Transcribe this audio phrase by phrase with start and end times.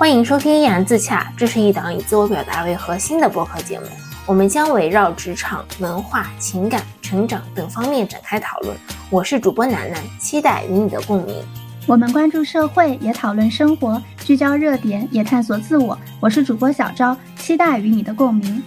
[0.00, 3.84] 欢迎收听《一言自洽》，这是一档以自我表达为核心的播客节目。
[4.24, 8.74] 我们将围绕职场、文化、情感、成长等方面展开讨论。
[9.10, 11.36] 我是主播楠楠，期待与你的共鸣。
[11.86, 15.98] 我们关注社会，也讨论生活，聚焦热点，也探索自我。
[16.18, 18.62] 我是主播小昭，期待与你的共鸣。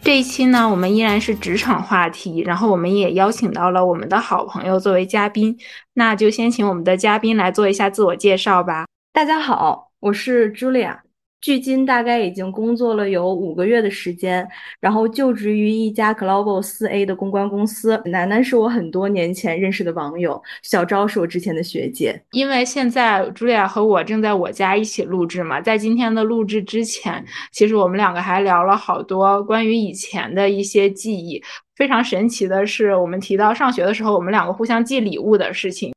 [0.00, 5.58] 这一期呢，我们依然是职场话题，然后我们也邀请到了我们的好朋友作为嘉宾。
[5.94, 8.86] 那就先请我们的嘉宾来做一下自我介绍吧。
[9.12, 10.96] 大家好，我是 Julia。
[11.40, 14.46] 距今大概已经工作了有五个月的时间，
[14.80, 18.00] 然后就职于一家 Global 四 A 的公关公司。
[18.04, 22.20] 楠楠是我很多年前认识的网友，小昭是我之前的学姐。
[22.30, 31.42] 因为现在茱莉亚和我正在我家一起录制嘛，在今天的录制之前，其实我们两个还聊了好多关于以前的一些记忆。
[31.74, 35.92] 非常神奇的是，我们提到上学的时候，我们两个互相寄礼物的事情。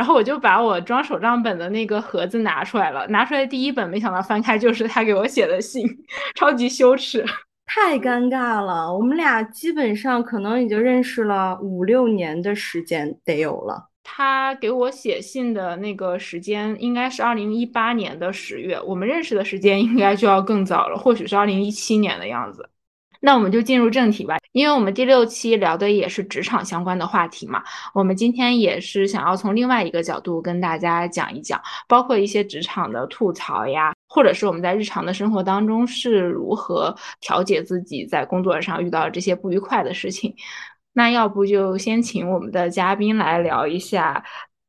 [0.00, 5.86] 然后我就把我装手账本的那个盒子拿出来了，拿出来第一本，没想到翻开就是他给我写的信，
[6.34, 7.22] 超级羞耻，
[7.68, 8.90] 太尴尬了。
[8.90, 13.90] 我们俩基本上可能已经认识了五六年的时间得有了。
[14.02, 22.70] 他给我写信的那个时间应该是二零一八年的十月，我们认识的时间应该就要更早了，或许是二零一七年的样子。
[23.20, 27.62] 那我们就进入正题吧，因为我们第六期聊的也是职场相关的话题嘛。
[27.92, 40.34] 我们今天也是想要从另外一个角度跟大家讲一讲，包括一些职场的吐槽呀，或者是我们在日常的生活当中是如何调节自己在工作上遇到这些不愉快的事情。
[40.94, 44.24] 那要不就先请我们的嘉宾来聊一下，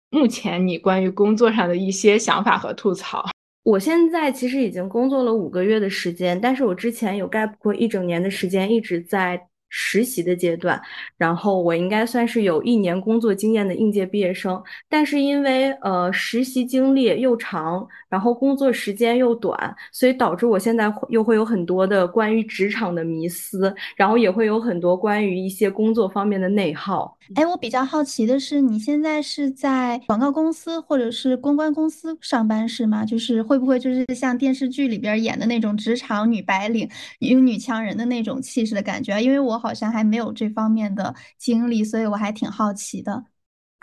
[0.10, 3.26] 目前你关于工作上的一些想法和吐槽。
[3.64, 9.51] 我现在其实已经工作了五个月的时间，但是我之前有 gap 过一整年的时间，一直在。
[9.74, 10.80] 实习的阶段，
[11.18, 27.18] 然后我应该算是有一年工作经验的应届毕业生，但是因为呃实习经历又长，然后工作时间又短，所以导致我现在又会有很多的关于职场的迷思，然后也会有很多关于一些工作方面的内耗。
[27.36, 33.06] 哎，我比较好奇的是，你现在是在广告公司或者是公关公司上班是吗？
[33.06, 39.18] 就是会不会就是像电视剧里边演的那种职场女白领、有女强人的那种气势的感觉？
[39.18, 39.61] 因为我。
[39.62, 43.24] 好像还没有这方面的经历，所以我还挺好奇的。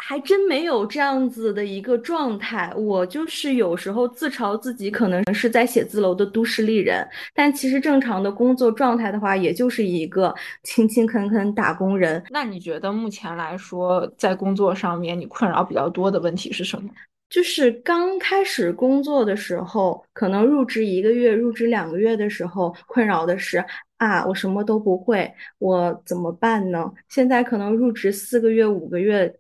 [0.01, 2.73] 还真没有这样子的一个状态。
[2.77, 12.23] 我就是有时候自嘲自己可能是在写字楼的都市丽人，但其实正常的工作状态的话，也就是一个 勤勤恳恳打工人。
[12.31, 16.89] 那你觉得目前来说，在工作上面你困扰比较多的问题是什么？
[17.29, 23.65] 就是刚开始工作的时候，可能入职一个月、入职两个月的时候，困扰的是。
[23.99, 26.91] 啊，我什么都不会，我怎么办呢？
[27.09, 29.33] 现在可能入职四个月、五个月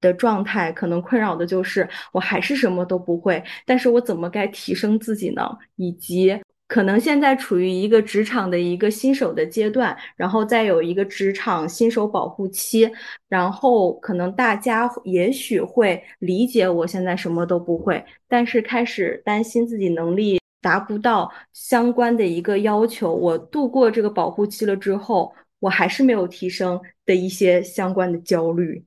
[0.00, 5.42] 的状态，可能困扰的就是我还是什么都不会，但是我怎么该提升自己呢？
[5.76, 12.90] 以及可能现在处于一个职场的一个新手的阶段，然后再有一个职场新手保护期，
[13.26, 20.38] 然后可能大家也许会理解我现在什么都不会，但是开始担心自己能力。
[20.68, 28.84] 达不到相关的一个要求，我度过这个保护期了之后，我还是没有提升的一些相关的焦虑。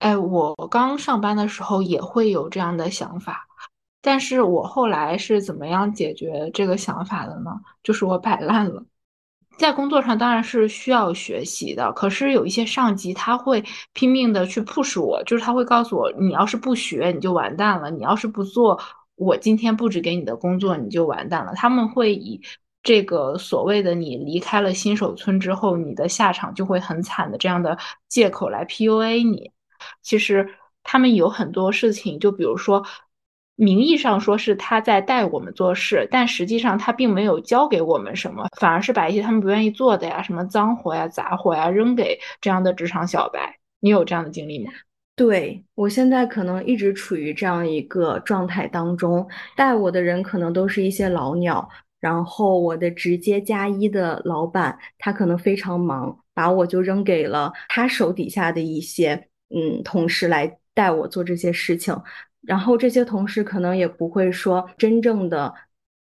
[0.00, 3.46] 哎，我刚上班的时候也会有这样的想法，
[4.02, 7.50] 但是我后来是怎么样解决这个想法的呢？
[7.82, 8.84] 就是我摆烂了。
[9.56, 18.78] 在工作上当然是需要学习的，可是有一些上级他会拼命的去 push 我，就是他会告诉我，你要是不学你就完蛋了，你要是不做。
[19.22, 21.52] 我今天布置给你的工作，你就完蛋了。
[21.54, 22.40] 他们会以
[22.82, 27.78] 这个所谓的你离开了新手村之后，你的下场就会很惨的这样的
[28.08, 29.50] 借口来 PUA 你。
[30.02, 30.48] 其实
[30.82, 32.84] 他们有很多事情，就比如说，
[33.54, 43.58] 名义上说是他在带我们做事，但实际上他并没有教给我们什么，反而是把一些他们不愿意做的呀，什么脏活呀、杂活呀扔给这样的职场小白。
[43.78, 44.72] 你有这样的经历吗？
[45.14, 49.26] 对我现在可能一直处于这样一个状态当中，
[49.56, 51.68] 带我的人可能都是一些老鸟，
[52.00, 61.94] 然后我的直接加一的老板他可能非常忙，把我就扔给了他手底下的一些嗯同事来带我做这些事情，
[62.40, 65.54] 然后这些同事可能也不会说真正的。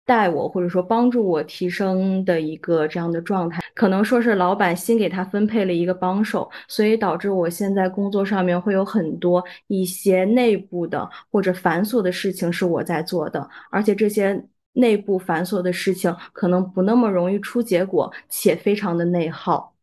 [0.04, 19.75] 带我或者说帮助我提升的一个这样的状态，可能说是老板新给他分配了一个帮手，所以导致我现在工作上面会有很多一些内部的或者繁琐的事情是我在做的，而且这些内部繁琐的事情可能不那么容易出结果，且非常的内耗。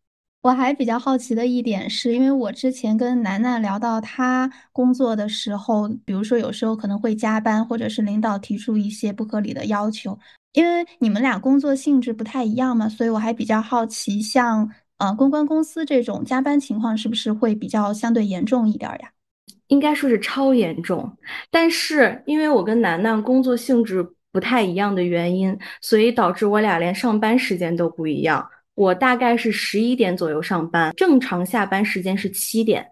[0.42, 10.20] 我还比较好奇的一点是，因为我之前跟楠楠聊到她工作的时候，比如说有时候可能会加班，或者是领导提出一些不合理的要求。
[10.54, 19.12] 因为你们俩工作性质不太一样嘛，所以我还比较好奇，像呃公关公司这种加班情况是不是会比较相对严重一点呀？
[19.68, 21.18] 应该说是超严重，
[21.50, 28.48] 但是因为我跟楠楠工作性质不太一样的原因，所以导致我俩连上班时间都不一样。
[28.76, 32.86] 我大概是十一点左右上班，正常下班时间是七点，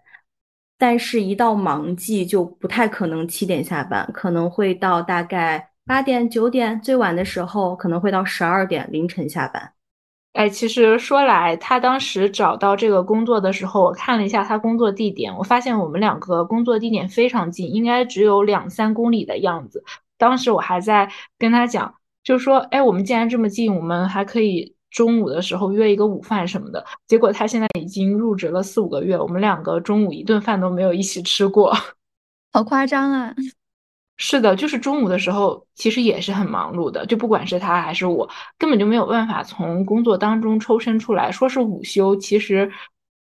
[0.78, 9.72] 但是一到忙季就不太可能七点下班，可能会到大概八点九点，最晚的时候可能会到十二点凌晨下班。
[10.32, 19.84] 哎，其实说来，他当时找到这个工作的时候，我看了一下他工作地点，我发现我们两个工作地点非常近，应该只有两三公里的样子。
[20.16, 21.94] 当时我还在跟他讲，
[22.24, 24.74] 就说，哎，我们既然这么近，我们还可以。
[24.92, 31.74] 中午的时候约一个午饭什么的，结果他现在已经入职了四五个月，我们两个中午一顿饭都没有一起吃过，
[32.52, 33.34] 好夸张啊！
[34.16, 38.28] 是的，就是中午的时候其实也是很忙碌的，就不管是他还是我，
[38.58, 42.70] 根本就没有办法从工作当中抽身出来，说是午休，其实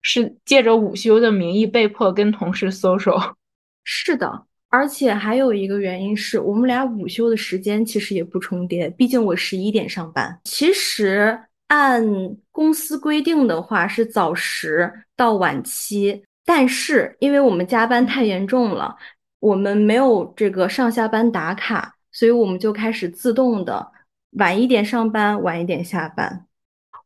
[0.02, 3.32] 是借着午休的名义被迫跟同事 social。
[3.84, 11.38] 是的，而且还有一个原因是我们俩午休的时间其实也不重叠，毕竟我十一点上班，其实。
[11.68, 12.02] 按
[12.50, 18.96] 公司规定的话是早十到晚七，但是因为我们加班太严重了，
[19.40, 23.86] 我们没有这个上下班打卡，所以我们就开始自动的
[24.32, 26.46] 晚一点上班，晚一点下班。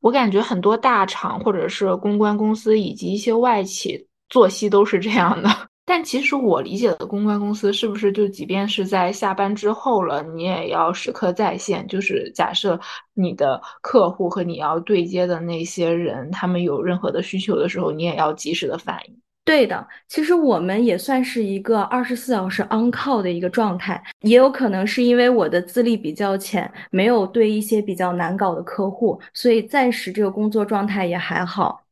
[0.00, 5.49] 我感觉很多大厂或者是公关公司以及一些外企作息都是这样的。
[5.84, 11.87] 但其实我理解的公关公司是不是就即便是在下班之后了，你也要时刻在线？
[11.87, 12.81] 就是假设
[13.14, 19.19] 你的客户和你要对接的那些人，他们有任何的需求的时候，你也要及时的反应。
[19.44, 31.83] 对的，其实我们也算是一个二十四小时 on call 的一个状态，也有可能是因为我的资历比较浅，没有对一些比较难搞的客户，所以暂时这个工作状态也还好。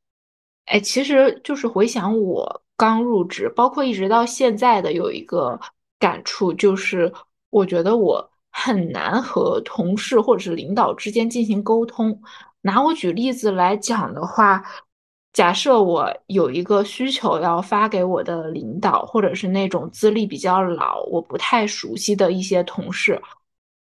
[0.67, 2.62] 哎，其实就是回想我。
[2.76, 5.61] 刚入职，包括一直到现在的有一个
[5.99, 7.12] 感触，就是
[7.50, 12.23] 我觉得我很难和同事或者是领导之间进行沟通。
[12.62, 14.64] 拿我举例子来讲的话，
[15.32, 23.21] 假设我有一个需求要发给我的领导，或者是那种资历比较老、我不太熟悉的一些同事，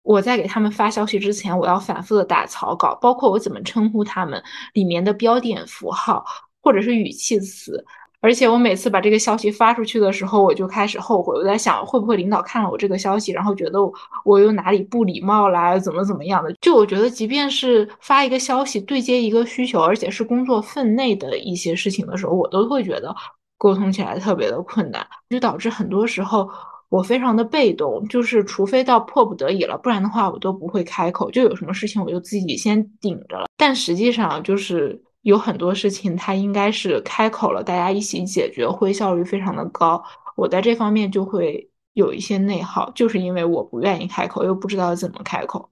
[0.03, 4.43] 我在给他们发消息之前，我要反复的打草稿，包括我怎么称呼他们，
[4.75, 6.25] 里面的标点符号
[6.61, 7.85] 或者是语气词。
[8.20, 11.32] 而且我每次把这个消息发出去的时候，我就开始后悔。
[11.37, 13.79] 我在想，会不会领导看了我这个消息，然后觉得
[14.25, 16.53] 我又哪里不礼貌啦，怎么怎么样的？
[16.61, 23.15] 就我觉得，即便是发一个消息对接一个需求，而且是工作分内的一些事情的时候，我都会觉得
[23.56, 26.50] 沟通起来特别的困难，就导致很多时候
[26.88, 28.05] 我非常的被动。
[28.09, 31.31] 就是除非到迫不得已了，不然的话我都不会开口。
[31.31, 33.47] 就有什么事情我就自己先顶着了。
[33.56, 35.00] 但实际上就是。
[35.28, 40.02] 有很多事情，他应该是开口了，大家一起解决，会效率非常的高。
[40.34, 45.69] 我在这方面就会有一些内耗，就是因为我不愿意开口，又不知道怎么开口。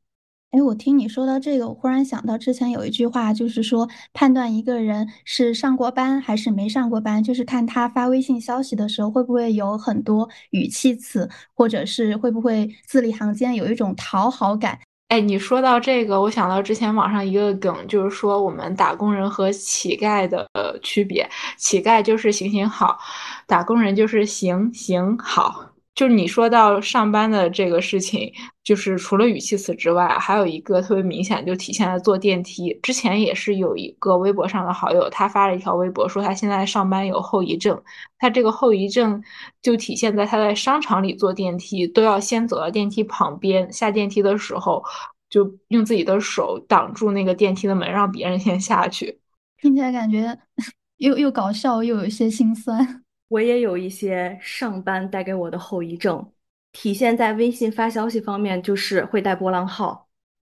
[0.50, 14.78] 哎，我听你说到这个，我忽然想到之前有一句话，就是说判断一个人是上过班还是没上过班，就是看他发微信消息的时候会不会有很多语气词，或者是会不会字里行间有一种讨好感。
[15.08, 20.48] 哎，你说到这个，我想到之前网上一个梗，就是说我们打工人和乞丐的
[20.82, 21.28] 区别。
[21.56, 22.98] 乞丐就是行行好，
[23.46, 25.75] 打工人就是行行好。
[25.96, 28.30] 就是你说到上班的这个事情，
[28.62, 32.78] 就是除了语气词之外，还有一个特别明显，就体现在坐电梯。
[32.82, 37.82] 之前也是有一个微博上的好友，他发了一条微博说他现在上班有后遗症。
[38.18, 39.22] 他这个后遗症
[39.62, 44.84] 就体现在他在商场里坐电梯都要先走到电梯旁边，下电梯的时候
[45.30, 49.18] 就用自己的手挡住那个电梯的门，让别人先下去。
[49.62, 50.38] 听起来感觉
[50.98, 53.02] 又又搞笑，又有些心酸。
[53.28, 56.32] 我也有一些上班带给我的后遗症，
[56.70, 60.08] 体现在微信发消息方面，就是会带波浪号。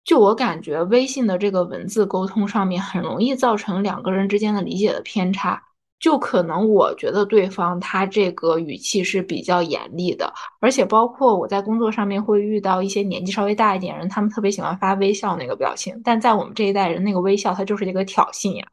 [0.04, 5.62] 就我感觉，微信的这个文字沟通上面，很容易造成两个人之间的理解的偏差。
[6.00, 18.66] 就可能我觉得对方他这个语气是比较严厉的，而且包括我在工作上面会遇到一些年纪稍微大一点人，他们特别喜欢发微笑那个表情，但在我们这一代人，那个微笑它就是一个挑衅呀。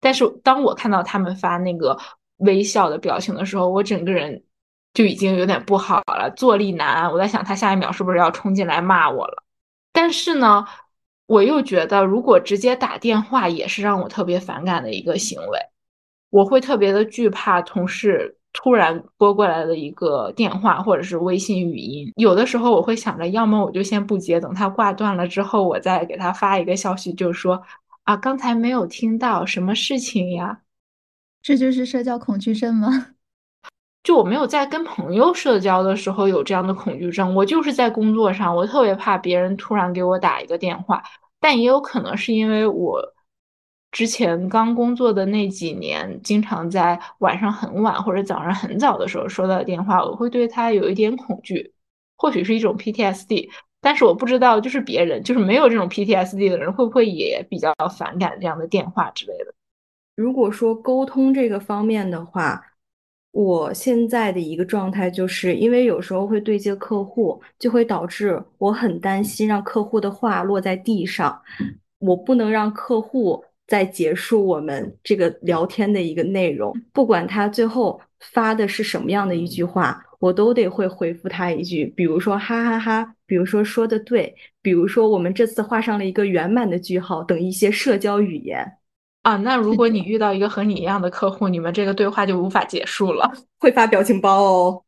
[0.00, 1.98] 但是当我看到他们发那个。
[2.38, 4.42] 微笑的表情的时候，我整个人
[4.92, 7.10] 就已经有点不好了，坐立难安。
[7.10, 9.42] 我在想，他下一秒是不是要冲进来骂我了？
[9.92, 10.64] 但是呢，
[11.26, 15.58] 我又觉得如果直接打电话也是让我特别反感的一个行为，
[16.30, 22.12] 我会特别的惧怕同事突然拨过来的一个电话或者是微信语音。
[22.16, 27.62] 有的时候我会想着，要么我就先不接，等他挂断了之后，我再给他发一个消息，就说
[28.02, 30.60] 啊，刚才没有听到什么事情呀。
[31.44, 33.08] 这就是社交恐惧症吗？
[34.02, 41.02] 就我没有在跟朋友社交的时候有这样的恐惧症，我就是在工作上，我特别怕别人突然给我打一个电话。
[41.38, 42.98] 但也有可能是因为我
[43.92, 51.74] 之前刚工作的那几年，经常在晚上很晚或者早上很早的时候收到电话，我会对他有一点恐惧，
[52.16, 53.50] 或许是一种 PTSD。
[53.82, 59.54] 但是我不知道，就是别人，就是没有这种 PTSD 的人，会不会也比较反感这样的电话之类的。
[60.16, 62.62] 如果说沟通这个方面的话，
[63.32, 71.42] 我现在的一个状态就是，因为有时候会对接客户，就会导致我很担心让客户的话落在地上，
[71.98, 88.64] 我不能让客户在结束我们这个聊天的一个内容，不管他最后发的是什么样的一句话，我都得会回复他一句，比如说哈哈哈，比如说说的对，比如说我们这次画上了一个圆满的句号等一些社交语言。
[89.24, 93.32] 啊，那如果你遇到一个和你一样的客户，你们这个对话就无法结束了。
[93.58, 94.82] 会发表情包哦。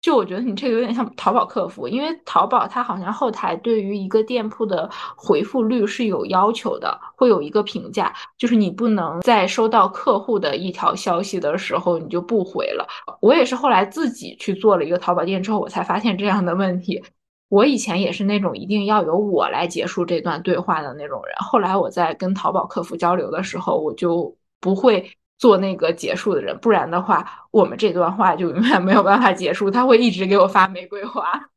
[0.00, 12.86] 就我觉得你这个有点像淘宝客服，因为淘宝它好像后台对于一个店铺的回复率是有要求的，会有一个评价，就是你不能在收到客户的一条消息的时候你就不回了。
[13.20, 17.02] 我也是后来自己去做了一个淘宝店之后，我才发现这样的问题。
[17.48, 21.34] 我以前也是那种一定要由我来结束这段对话的那种人。
[21.38, 29.70] 后来我在跟淘宝客服交流的时候，我就不会做那个结束的人，不然的话，我们这段话就永远没有办法结束。
[29.70, 31.50] 他会一直给我发玫瑰花。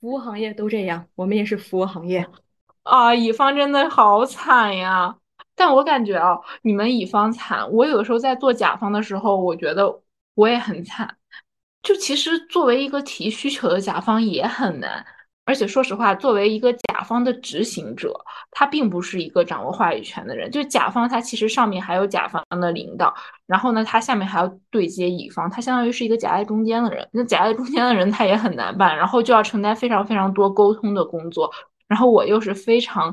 [0.00, 2.26] 服务行业都这样，我们也是服务行业
[2.82, 3.14] 啊。
[3.14, 5.16] 乙方真的好惨呀！
[5.54, 10.02] 但我感觉啊，你们乙方惨，我有的时候在做甲方的时候，我觉得
[10.34, 11.16] 我也很惨。
[11.82, 15.04] 就其实作为一个提需求的甲方也很难。
[15.50, 18.14] 而且说实话，作为一个甲方的执行者，
[18.52, 20.48] 他并不是一个掌握话语权的人。
[20.48, 23.12] 就甲方，他其实上面还有甲方的领导，
[23.48, 27.04] 然后呢，他下面还要对接乙方，他相当于是一个夹在中间的人。
[27.10, 31.50] 那夹在中间的人，他也很难办，然后就要承担非常非常多沟通的工作。
[31.88, 33.12] 然后我又是非常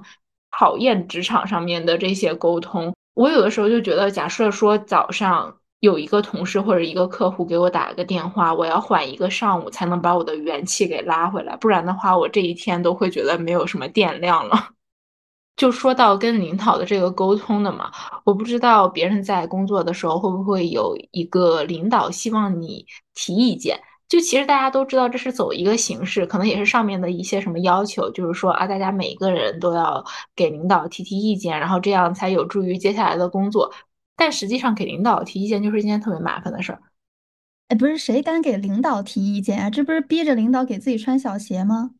[0.52, 2.94] 讨厌职场上面的这些沟通。
[3.16, 5.58] 我有的时候就觉得，假设说早上。
[5.80, 14.70] 有一个同事或者一个客户给我打了个电话，我要缓一个上午才能把我的元气给拉回来，不然的话，我这一天都会觉得没有什么电量了。
[15.56, 17.92] 就说到跟领导的这个沟通的嘛，
[18.24, 23.80] 我不知道别人在工作的时候会不会有一个领导希望你提意见。
[24.08, 30.04] 就其实大家都知道这是走一个形式，可能也是上面的一些什么要求，就是说啊，大家每一个人都要
[30.36, 33.74] 给领导提提意见，然后这样才有助于接下来的工作。
[34.18, 36.82] 但实际上，给领导提意见就是一件特别麻烦的事儿。
[37.70, 39.70] 哎，不是谁敢给领导提意见啊？
[39.70, 41.92] 这不是逼着领导给自己穿小鞋吗？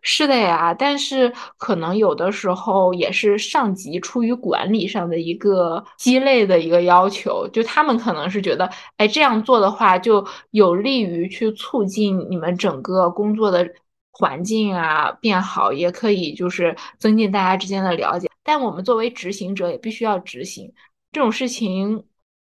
[0.00, 13.68] 是的呀，但是可能有的时候也是上级出于管理上的一个鸡肋的一个要求，就他们可能是觉得，哎，这样做的话就有利于去促进你们整个工作的
[14.10, 18.28] 环境啊变好，也可以就是增进大家之间的了解。
[18.42, 20.72] 但我们作为执行者也必须要执行。
[21.12, 22.04] 这种事情，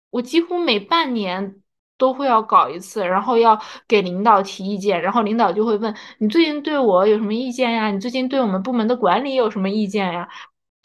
[0.09, 1.61] 我几乎每半年
[1.97, 7.91] 都会要搞一次，然后要给领导提意见，然后领导就会问你最近对我有什么意见呀？
[7.91, 10.27] 你最近对我们部门的管理有什么意见呀？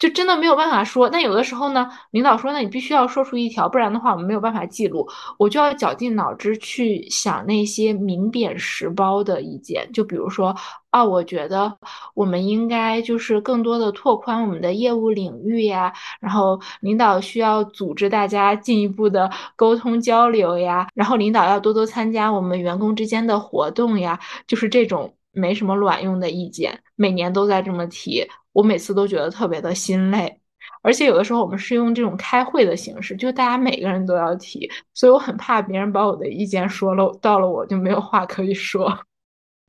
[0.03, 5.07] 就真的没有办法说，但有的时候呢，领导说，那你必须要说出一条，不然的话我们没有办法记录。
[5.37, 10.53] 我就要绞尽脑汁去想那些明贬实褒的意见，就比如说，
[10.89, 11.77] 啊，我觉得
[12.15, 28.25] 我们应该就是更多的拓宽我们的业务领域呀，然后领导需要组织大家进一步的沟通交流呀，然后领导要多多参加我们员工之间的活动呀，就是这种没什么卵用的意见，每年都在这么提。
[28.53, 30.39] 我每次都觉得特别的心累，
[30.83, 38.95] 而且有的时候我们是用这种开会的形式，就大家每个人都要提，所以我很怕别人把我的意见说了，到了我就没有话可以说。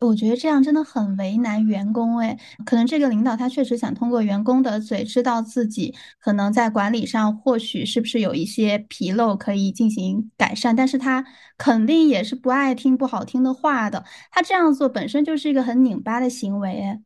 [0.01, 11.25] 我觉得这样真的很为难员工哎，可能这个领导他确实想通过员工的嘴知道自己可能在管理上或许是不是有一些纰漏可以进行改善，但是他
[11.57, 17.01] 肯定也是不爱听不好听的话的，他这样做本身就是一个很拧巴的行为哎。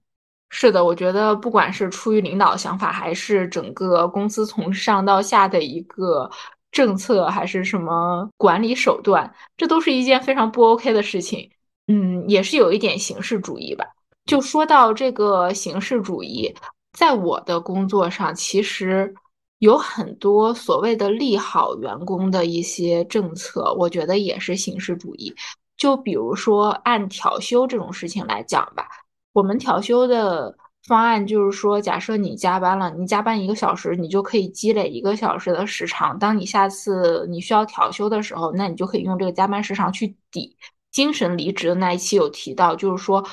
[0.50, 6.28] 是的，我觉得不管是出于领导想法，还是整个公司从上到下的一个
[6.72, 11.48] 政策，还是什么管理手段，这都是一件非常不 OK 的事情。
[11.88, 13.84] 嗯，也是有一点形式主义吧。
[14.26, 16.54] 就说到这个形式主义，
[16.92, 19.12] 在我的工作上，其实
[19.58, 25.34] 有很多所谓的利好员工的一些政策，我觉得也是形式主义。
[25.78, 28.86] 就比如说按调休这种事情来讲吧，
[29.32, 30.54] 我们调休的
[30.86, 36.18] 方案就是说，假设你加班了，你加班一个小时，你就可以积累一个小时的时长。
[36.18, 40.54] 当你下次你需要调休的时候，那你就可以用这个加班时长去抵。
[40.98, 43.24] 精神离职的那一期有提到，就是说。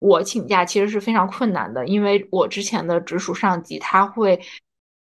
[0.00, 4.38] 我请假其实是非常困难的，因为我之前的直属上级他会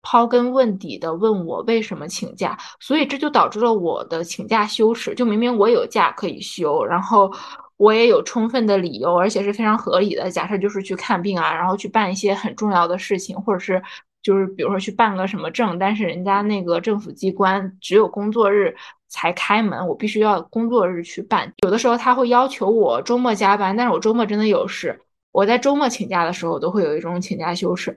[0.03, 5.15] 刨根问底的问我为什么请假，所以这就导致了我的请假羞耻。
[5.15, 7.31] 就明明我有假可以休，然后
[7.77, 10.29] 我也有充分的理由，而且是非常合理的。
[10.29, 13.81] 假设就是去看病啊，然后去办一些很重要的事情，或者是
[14.21, 18.75] 就是比如说去办个什么证，但是人家那个政府机关只有工作日
[19.11, 21.53] 才开门，我必须要工作日去办。
[21.63, 24.99] 有的时候他会要求我周末加班，但是我周末真的有事。
[25.31, 27.95] 我在周末请假的时候，都会有一种请假羞耻。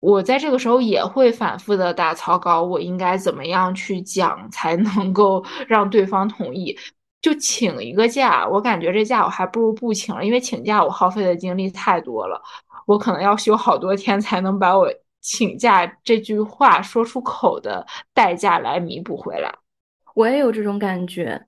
[0.00, 6.78] 我在这个时候也会反复的打草稿，我应该怎么样去讲才能够 让对方同意？
[7.20, 12.40] 就请一个假，我感觉这假我还不如不请了，因为请假我耗费的精力太多了，
[12.86, 14.88] 我可能要休好多天才能把我
[15.20, 19.52] 请假这句话说出口的代价来弥补回来。
[20.18, 21.40] 我也有这种感觉。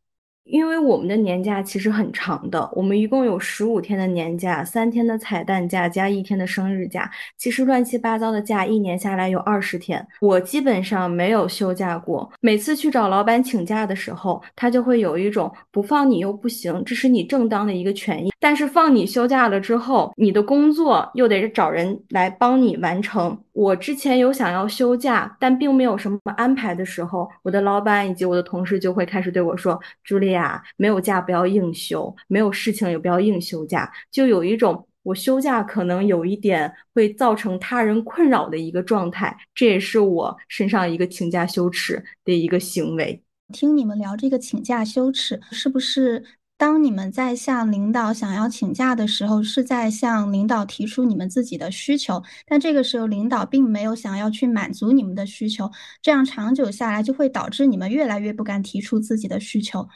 [0.44, 10.04] 因为我们的年假其实很长的，我们一共有十五天的年假，三天的彩蛋假加一天的生日假，其实乱七八糟的假一年下来有二十天。
[10.20, 23.38] 我基本上没有休假过，每次去找老板请假的时候，他就会有一种不放你又不行，这是你正当的一个权益，但是放你休假了之后，你的工作又得找人来帮你完成。
[23.60, 43.22] 我之前有想要休假，但并没有什么安排的时候，我的老板以及我的同事就会开始对我说：“朱莉亚，没有假不要硬休，没有事情也不要硬休假。”就有一种我休假可能有一点会造成他人困扰的一个状态，这也是我身上一个请假羞耻的一个行为。
[43.52, 46.24] 听你们聊这个请假羞耻，是不是？
[46.60, 55.70] 当你们在向领导想要请假的时候，是在向领导提出你们自己的需求，但这个时候领导并没有想要去满足你们的需求，
[56.02, 59.88] 这样长久下来就会导致你们越来越不敢提出自己的需求。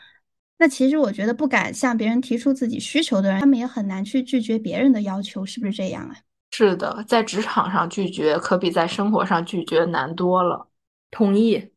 [0.56, 6.16] 那其实我觉得不敢向别人提出自己需求的人，他们也很难去拒绝别人的要求，是不是这样啊？
[6.50, 10.66] 是的，在职场上拒绝可比在生活上拒绝难多了。
[11.10, 11.73] 同意。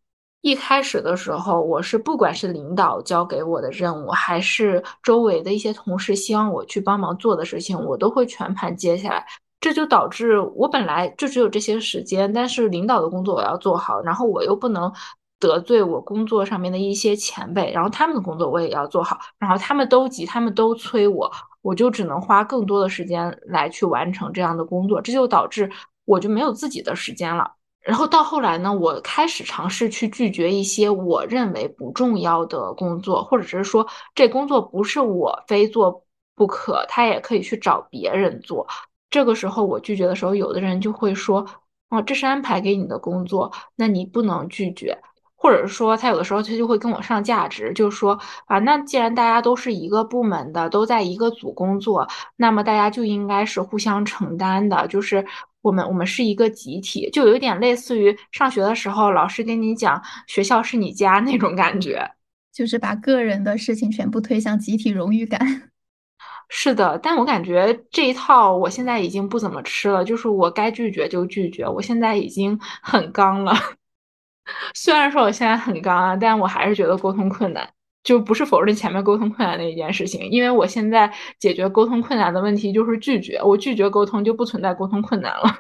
[0.48, 9.26] 一开始的时候，我是不管是领导交给我的任务，还是周围的一些同事希望我去帮忙做的事情，我都会全盘接下来。
[9.60, 14.90] 这就导致我本来就只有这些时间，但是领导的工作我要做好，然后我又不能
[15.38, 21.30] 得罪我工作上面的一些前辈，然后他们的工作我也要做好，然后他们都急，他们都催我，
[21.62, 25.70] 我就只能花更多的时间来去完成这样的工作，这就导致
[26.06, 27.57] 我就没有自己的时间了。
[27.88, 36.04] 然后到后来呢，我开始尝试去拒绝一些我认为不重要的工作，或者是说这工作不是我非做
[36.36, 38.68] 不可，他也可以去找别人做。
[39.10, 41.48] 这个时候我拒绝的时候，有的人就会说
[41.90, 44.98] ：“哦，这是安排给你的工作，那你不能拒绝。”
[45.40, 55.26] 或者是说，他有的时候他就会跟我上价值，就说：“啊，那既然大家都是一个部门的，都在一个组工作，那么大家就应该是互相承担的，就是。”
[55.68, 62.10] 我们我们是一个集体，就有一点类似于上学的时候，老师跟你讲学校是你家那种感觉，
[62.54, 65.40] 就是把个人的事情全部推向集体荣誉感。
[66.50, 73.54] 是的，但我感觉这一套我现在已经不怎么吃了，就是我该拒绝就拒绝，我现在已经很刚了。
[74.74, 77.70] 虽然说我现在很刚啊，但我还是觉得沟通困难。
[78.08, 85.60] 就不是否认前面沟通困难的一件事情，因为我现在解决沟通困难的问题就是拒绝，我拒绝沟通就不存在沟通困难了。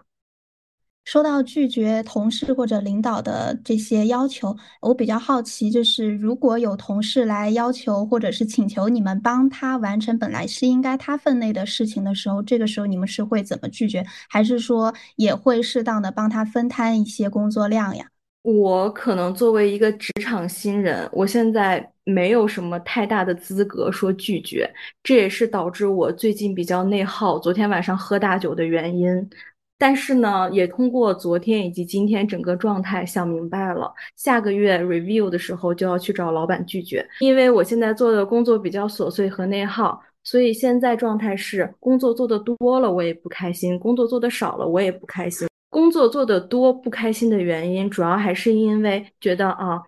[1.03, 14.05] 说到拒绝同事或者领导的这些要求，我比较好奇，就是如果有同事来要求或者是请求你们帮他完成本来是应该他分内的事情的时候，这个时候你们是会怎么拒绝？
[14.29, 18.05] 还是说也会适当的帮他分摊一些工作量呀？
[18.43, 24.69] 我可能作为一个职场新人，我现在没有什么太大的资格说拒绝，
[25.03, 29.29] 这也是导致我最近比较内耗，昨天晚上喝大酒的原因。
[29.77, 45.47] 但是呢，也通过昨天以及今天整个状态想明白了，下个月 review 的时候就要去找老板拒绝，因为我现在做的工作比较琐碎和内耗，所以现在状态是工作做的多了我也不开心，工作做的少了我也不开心。
[45.69, 49.79] 工作做的多不开心的原因，主要还是因为觉得啊，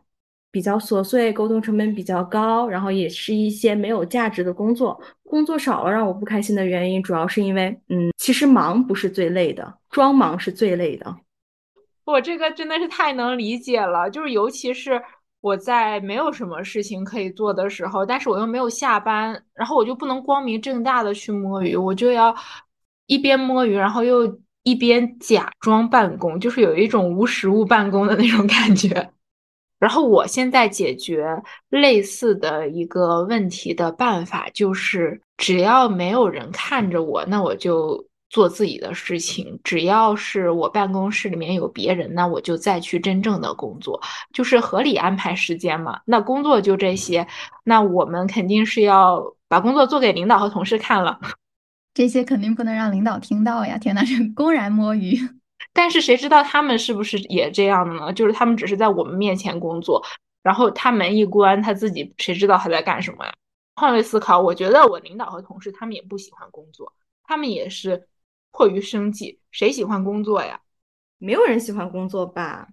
[0.51, 4.99] 比较琐碎，沟通成本比较高，然后也是一些没有价值的工作。
[5.23, 11.15] 工作少了让我不开心的原因，主要是因为，嗯，其实忙不是最累的，装忙是最累的。
[12.03, 14.99] 我这个真的是太能理解了，就是尤其是
[15.41, 22.35] 我在没有什么事情可以做的时候，但是我又没有下班，然后我就不能光明正大的去摸鱼，我就要
[23.05, 29.11] 一边摸鱼，然后又一边假装办公，就是有一种无实物办公的那种感觉。
[29.79, 43.99] 然后我现在解决类似的一个问题的办法就是，只要没有人看着我，那我就做自己的事情；只要是我办公室里面有别人，那我就再去真正的工作，
[44.33, 46.01] 就是合理安排时间嘛。
[46.05, 47.25] 那工作就这些，
[47.63, 51.19] 那我们肯定是要把工作做给领导和同事看了。
[51.93, 53.77] 这些肯定不能让领导听到呀！
[53.77, 55.17] 天呐，这公然摸鱼。
[55.73, 58.11] 但是谁知道他们是不是也这样的呢？
[58.13, 60.03] 就是他们只是在我们面前工作，
[60.43, 63.33] 然后他门一关，他自己谁知道他在干什么呀？
[63.75, 68.07] 换位思考，我觉得我领导和同事他们也不喜欢工作，他们也是
[68.51, 70.59] 迫于生计，谁喜欢工作呀？
[71.17, 72.67] 没有人喜欢工作吧？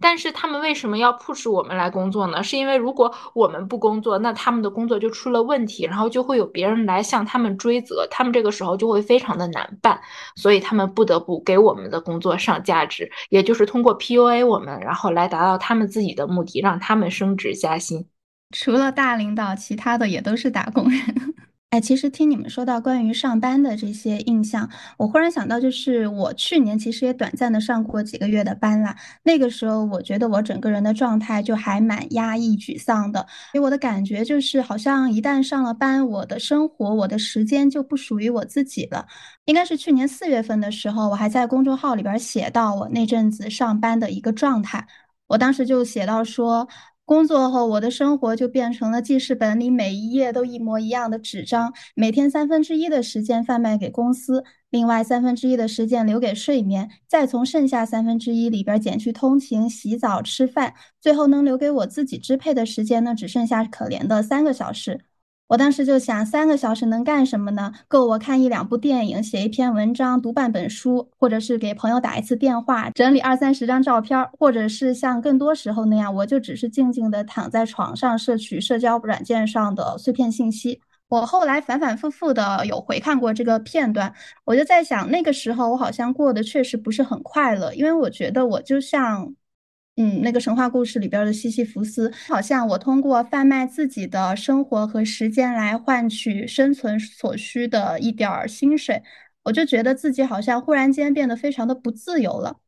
[0.00, 2.42] 但是他们为什么要 push 我们来工作呢？
[2.42, 10.00] 是因为如果我们不工作，那他们的工作就出了问题，然后就会有别人来向他们追责，他们这个时候就会非常的难办，
[10.36, 18.06] 所以他们不得不给我们的工作上价值，也就是通过 PUA 我们，然后来达到他们自己的目的，让他们升职加薪。
[18.50, 21.34] 除了大领导，其他的也都是打工人。
[21.70, 28.96] 哎，其实听你们说到关于上班的这些印象，我忽然想到，就是我去年其实也短暂的上过几个月的班啦。
[29.24, 39.04] 那个时候，我觉得我整个人的状态就还蛮压抑、沮丧的，给我的感觉就是，好像一旦上了班，我的生活、我的时间就不属于我自己了。
[39.44, 44.86] 应该是去年四月份的时候，我还在公众号里边写到我那阵子上班的一个状态，
[45.26, 46.66] 我当时就写到说。
[47.06, 51.72] 工作后，我的生活就变成了记事本里每一页都一模一样的纸张。
[51.94, 65.02] 每天三分之一的时间贩卖给公司，另外三分之一的时间留给睡眠，再从剩下三分之一里边减去通勤、洗澡、吃饭，最后能留给我自己支配的时间呢，只剩下可怜的三个小时。
[65.48, 67.72] 我当时就想，三个小时能干什么呢？
[67.86, 80.80] 够我看一两部电影，写一篇文章，读半本书，或者是给朋友打一次电话，整理二三十张照片，或者是像更多时候那样，我就只是静静地躺在床上，摄取社交软件上的碎片信息。
[81.08, 84.12] 我后来反反复复的有回看过这个片段，
[84.44, 89.32] 我就在想，那个时候我好像过得确实不是很快乐，因为我觉得我就像。
[89.98, 99.02] 嗯，那个神话故事里边的西西弗斯，好像我通过贩卖自己的生活和时间来换取生存所需的一点儿薪水，
[99.44, 102.58] 我就觉得自己好像忽然间变得非常的不自由了。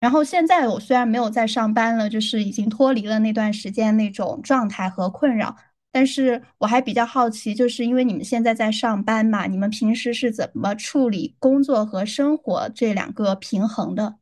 [0.00, 5.56] 然后现在我虽然没有在上班了，就是已经脱离了那段时间那种状态和困扰，
[5.92, 14.16] 但是我还比较好奇，就是因为你们现在在上班嘛，你们平时是怎么处理工作和生活这两个平衡的？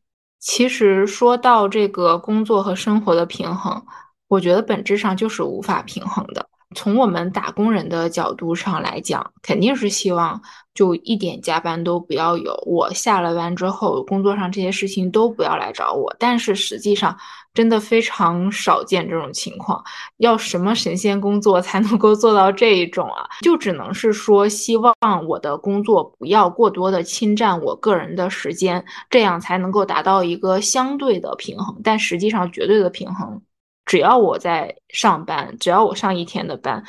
[0.47, 3.85] 其实说到这个工作和生活的平衡，
[4.29, 6.49] 我觉得本质上就是无法平衡的。
[6.75, 10.41] 从我们打工人的角度上来讲，肯定是希望
[10.75, 12.55] 就一点加班都不要有。
[12.67, 16.15] 我下了班之后，工作上这些事情都不要来找我。
[16.19, 17.17] 但是实际上，
[17.55, 19.83] 真的非常少见这种情况。
[20.19, 23.25] 要什么神仙工作才能够做到这一种啊？
[23.43, 24.95] 就只能是说，希望
[25.27, 31.81] 我的工作不要过多的侵占我个人的时间，这样才能够达到一个相对的平衡。
[31.83, 33.41] 但实际上，绝对的平衡。
[33.87, 36.85] 只要我在上班，只要我上一天的班，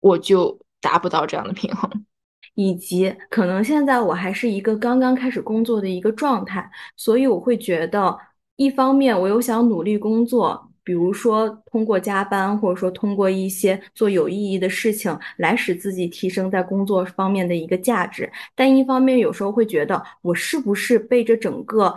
[0.00, 1.90] 我就达不到这样的平衡。
[2.54, 8.16] 以及可能现在我还是一个刚刚开始工作的一个状态，所以我会觉得，
[8.54, 21.92] 一方面我又想努力工作，比如说通过加班，或者说通过一些做有意义的事情来使自己提升在工作方面的一个价值，但一方面有时候会觉得，我是不是被这整个。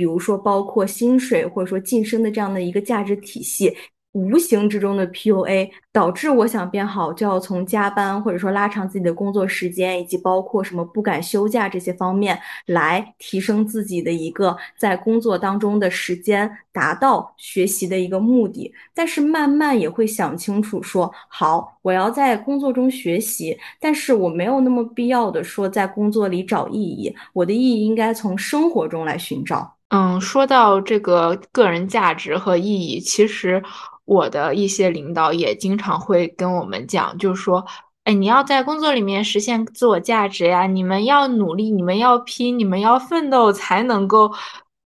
[0.00, 3.76] 比如说，包括薪水或者说晋升的这样的一个价值体系，
[4.12, 18.72] 无形之中的 PUA，导致我想变好就要从加班或者说拉长自己的工作时间，以及包括什么不敢休假这些方面来提升自己的一个在工作当中的时间，达到学习的一个目的。
[18.94, 29.76] 但是慢慢也会想清楚，说好我要在工作中学习，但是我没有那么必要的说在工作里找意义，我的意义应该从生活中来寻找。
[29.90, 33.62] 嗯，说到这个个人价值和意义，其实
[34.04, 37.64] 我的一些领导也经常会跟我们讲，就是说，
[38.04, 44.32] 哎，你要在工作里面实现自我价值呀，你们要努力，你们要拼，你们要奋斗，才能够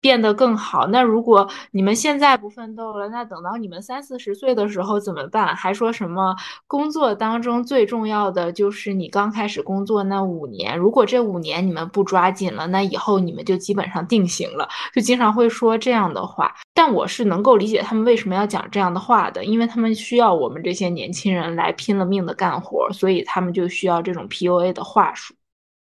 [0.00, 0.86] 变得更好。
[0.86, 5.54] 那如果你们现在不奋斗了，那等到你们三四十岁的时候怎么办？
[5.54, 6.34] 还说什么
[6.66, 14.68] 工作当中最重要的就是你刚开始工作那五年，如果这五年你们不抓紧了，那以后你们就基本上定型了。
[14.94, 25.34] 就经常会说这样的话，但我是能够理解他们为什么要讲这样的话的，因为他们需要我们这些年轻人来拼了命的干活，所以他们就需要这种 PUA 的话术，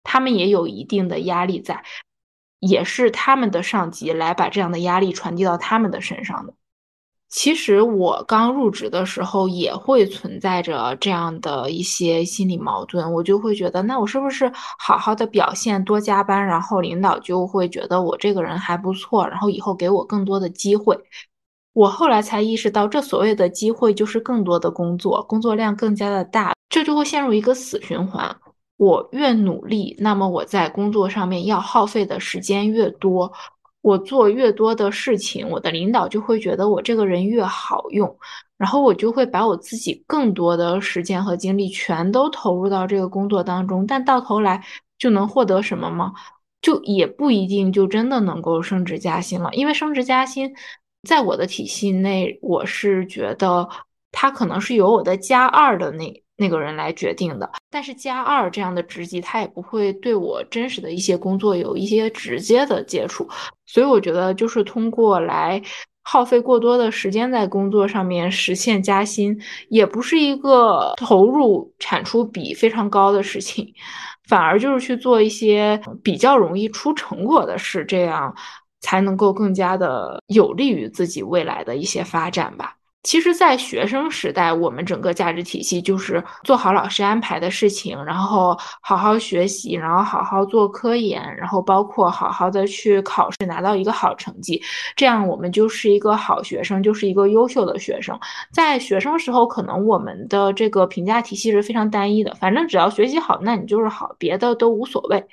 [0.03, 1.83] 他们也有一定的压力在。
[2.61, 6.53] 也是他们的上级来把这样的压力传递到他们的身上的。
[7.27, 20.97] 其实我刚入职的时候也会存在着这样的一些心理矛盾，我就会觉得，那我是不是好好的表现，多加班，然后领导就会觉得我这个人还不错，然后以后给我更多的机会。
[21.71, 28.35] 我后来才意识到，这所谓的机会就是更多的工作，工作量更加的大，这就会陷入一个死循环。
[28.81, 33.31] 我越努力，那么我在工作上面要耗费的时间越多，
[33.81, 38.17] 我做越多的事情，我的领导就会觉得我这个人越好用，
[38.57, 44.59] 然后我就会把我自己更多的时间和精力全都投入到这个工作当中，但到头来
[44.97, 46.11] 就能获得什么吗？
[46.59, 50.51] 就也不一定就真的能够升职加薪了，因为升职加薪，
[51.07, 53.69] 在我的体系内，我是觉得
[54.11, 56.20] 它可能是有我的加二的那。
[56.41, 63.29] 那个人来决定的，但是加二这样的职级，他也不会对我真实的一些工作有一些直接的接触，
[63.67, 65.61] 所以我觉得就是通过来
[66.01, 73.71] 耗费过多的时间在工作上面实现加薪，也不是一个投入产出比非常高的事情，
[74.27, 78.35] 反而就是去做一些比较容易出成果的事，这样
[78.81, 82.75] 才能够更加的有利于自己未来的一些发展吧。
[83.03, 94.61] 其实，在学生时代，我们整个价值体系就是做好老师安排的事情，然后好好学习，然后好好做科研，然后包括好好的去考试，拿到一个好成绩，
[94.95, 98.17] 这样我们就是一个好学生，就是一个优秀的学生。
[98.53, 105.25] 在学生时候，可能我们的这个评价体系是非常单一的，反正只要学习好，那你就是好，别的都无所谓。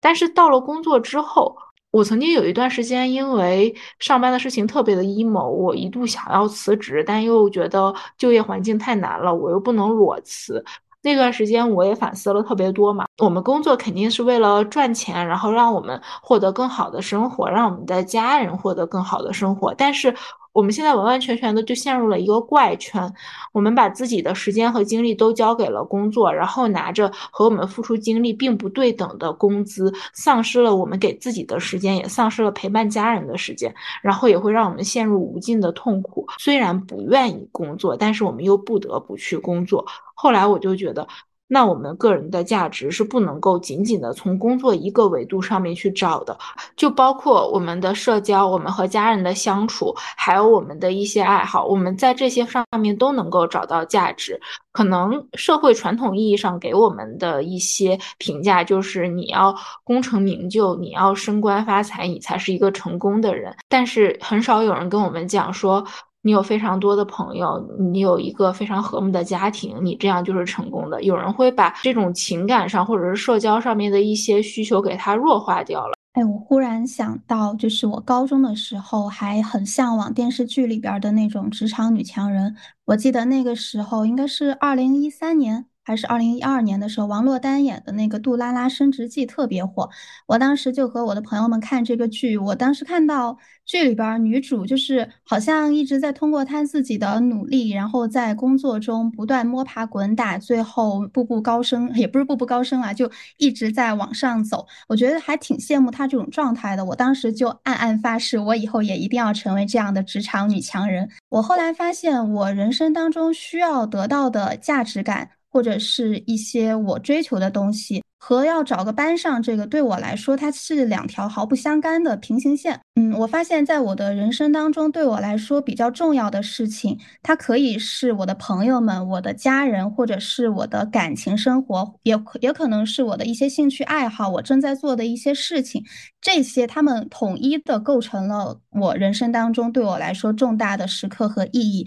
[0.00, 1.56] 但是到了工作之后，
[1.90, 10.62] 我曾经有一段时间，因为上班的事情特别的 emo，我一度想要辞职，但又觉得就业环境太难了，我又不能裸辞。
[11.06, 13.06] 那段时间我也反思了特别多嘛。
[13.18, 20.12] 我们工作肯定是为了赚钱，然后让我们获得更好的生活，让我们的家人获得更好的生活，但是。
[20.56, 23.12] 我们现在完完全全的就陷入了一个怪圈，
[23.52, 36.26] 我们把自己的时间和精力都交给了工作，然后拿着和我们付出精力并不对等的工资，丧失了我们给自己的时间，也丧失了陪伴家人的时间，然后也会让我们陷入无尽的痛苦。
[36.38, 39.84] 虽然不愿意工作，但是我们又不得不去工作。
[40.16, 41.06] 后来我就觉得。
[41.48, 46.36] 那我们个人的价值是不能够仅仅的从工作一个维度上面去找的，
[46.76, 54.40] 就包括我们的社交、我们和家人的相处，还有我们的一些爱好，我们在这些上面都能够找到价值。
[54.72, 63.54] 可能社会传统意义上给我们的一些评价就是你要功成名就，你要升官发财，你才是一个成功的人。
[63.68, 65.86] 但是很少有人跟我们讲说。
[66.26, 71.00] 你有非常多的朋友，你有一个非常和睦的家庭，你这样就是成功的。
[71.04, 75.94] 有人会把这种情感上或者是社交上面的一些需求给它弱化掉了。
[76.14, 82.56] 哎，我忽然想到，就是我高中的时候还很向往电视剧里边的那种职场女强人。
[82.86, 85.66] 我记得那个时候应该是二零一三年。
[85.86, 89.88] 还是二零一二年的时候，王珞丹演的那个《杜拉拉升职记》特别火。
[90.26, 104.66] 我当时就和我的朋友们看这个剧，我当时看到剧里边女主就是好像一直在通过她自己的努力，然后在工作中不断摸爬滚打，最后步步高升，也不是步步高升啊，就一直在往上走。
[104.88, 106.84] 我觉得还挺羡慕她这种状态的。
[106.84, 111.08] 我当时就暗暗发誓，我以后也一定要成为这样的职场女强人。
[111.28, 115.30] 我后来发现，我人生当中需要得到的价值感。
[115.50, 122.78] 或者是一些我追求的东西，和要找个班上，这个对我来说，它是两条毫不相干的平行线。
[122.96, 135.84] 嗯，我发现在我的人生当中，对我来说比较重要的事情，它可以是我的朋友们、我的家人，或者是我的感情生活，也也可能是我的一些兴趣爱好，我正在做的一些事情。
[136.20, 141.86] 这些他们统一的构成了我人生当中对我来说重大的时刻和意义。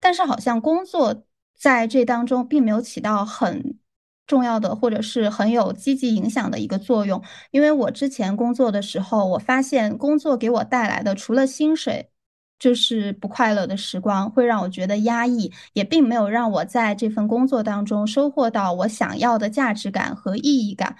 [0.00, 1.24] 但是好像工作。
[1.62, 3.78] 在这当中，并没有起到很
[4.26, 7.22] 重要的，或者是很有积极影响的一个作用。
[7.52, 12.10] 因为我之前工作的时候，我发现工作给我带来的，除了薪水，
[12.58, 20.96] 就是不快乐的时光，会让我觉得压抑，也并没有让我在这份工作当中收获到我想要的价值感和意义感。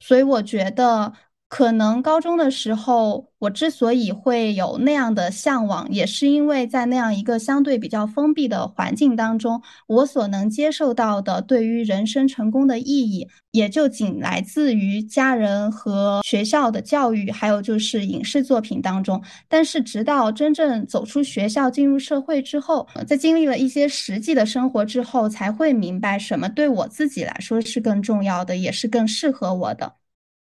[0.00, 1.14] 所以我觉得。
[1.50, 19.20] 可能高中的时候，我之所以会有那样的向往，也是因为在那样一个相对比较封闭的环境当中，我所能接受到的对于人生成功的意义，也就仅来自于家人和学校的教育，还有就是影视作品当中。
[19.48, 29.99] 但是，直到真正走出学校，进入社会之后，在经历了一些实际的生活之后，才会明白什么对我自己来说是更重要的，也是更适合我的。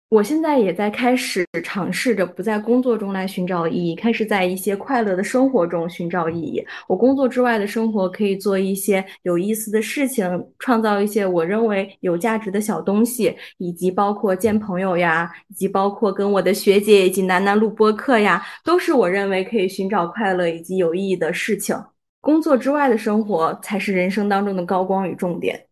[0.10, 6.66] 我现在也在开始尝试着不在工作中来寻找意义，开始在一些快乐的生活中寻找意义。
[6.88, 10.26] 我工作之外的生活可以做一些有意思的事情，
[10.60, 21.76] 创造一些我认为有价值的小东西，以及包括见朋友呀，以及包括跟我的学姐以及楠楠录播课呀，都是我认为可以寻找快乐以及有意义的事情。
[22.22, 25.67] 工作之外的生活才是人生当中的高光与重点。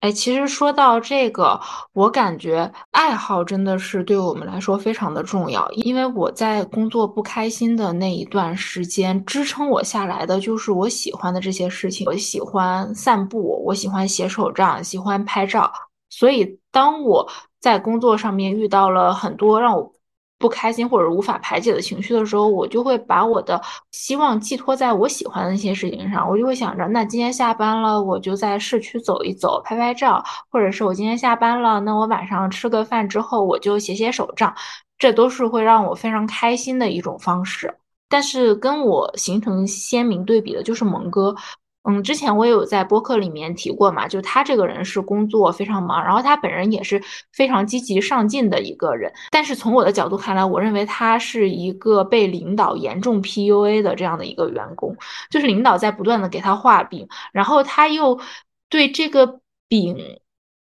[0.00, 1.60] 哎，其实说到这个，
[1.92, 5.70] 我感觉爱好真的是对我们来说非常的重要。
[5.72, 12.06] 因为我在工作不开心的那一段时间，支撑我下来的就是我喜欢的这些事情。
[12.06, 15.70] 我喜欢散步，我喜欢写手账，喜欢拍照。
[16.08, 17.28] 所以，当我
[17.60, 19.92] 在工作上面遇到了很多让我
[20.40, 23.60] 不开心或者无法排解的情绪的时候，我就会把我的
[23.92, 26.26] 希望寄托在我喜欢的那些事情上。
[26.28, 34.54] 我就会想着，那今天下班了，我就在市区走一走，拍拍照；或者是我今天下班了，那我晚上吃个饭之后，我就写写手账。
[34.98, 37.74] 这都是会让我非常开心的一种方式。
[38.08, 41.34] 但是跟我形成鲜明对比的就是蒙哥。
[41.84, 49.10] 嗯，之前我也有在播客里面提过嘛，就他这个人是工作非常忙，然后他本人也是非常积极上进的一个人。
[49.30, 54.94] 但是从我的角度看来，我认为他是一个被领导严重 PUA 的这样的一个员工，
[55.30, 58.20] 就是领导在不断的给他画饼，然后他又
[58.68, 59.96] 对这个饼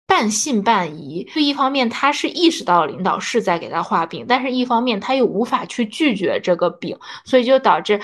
[0.06, 1.24] 半信半疑。
[1.34, 8.00] 就一方面他是意识到领导是在给他画饼，但是一方面他又无法去拒绝这个饼，所以就导致。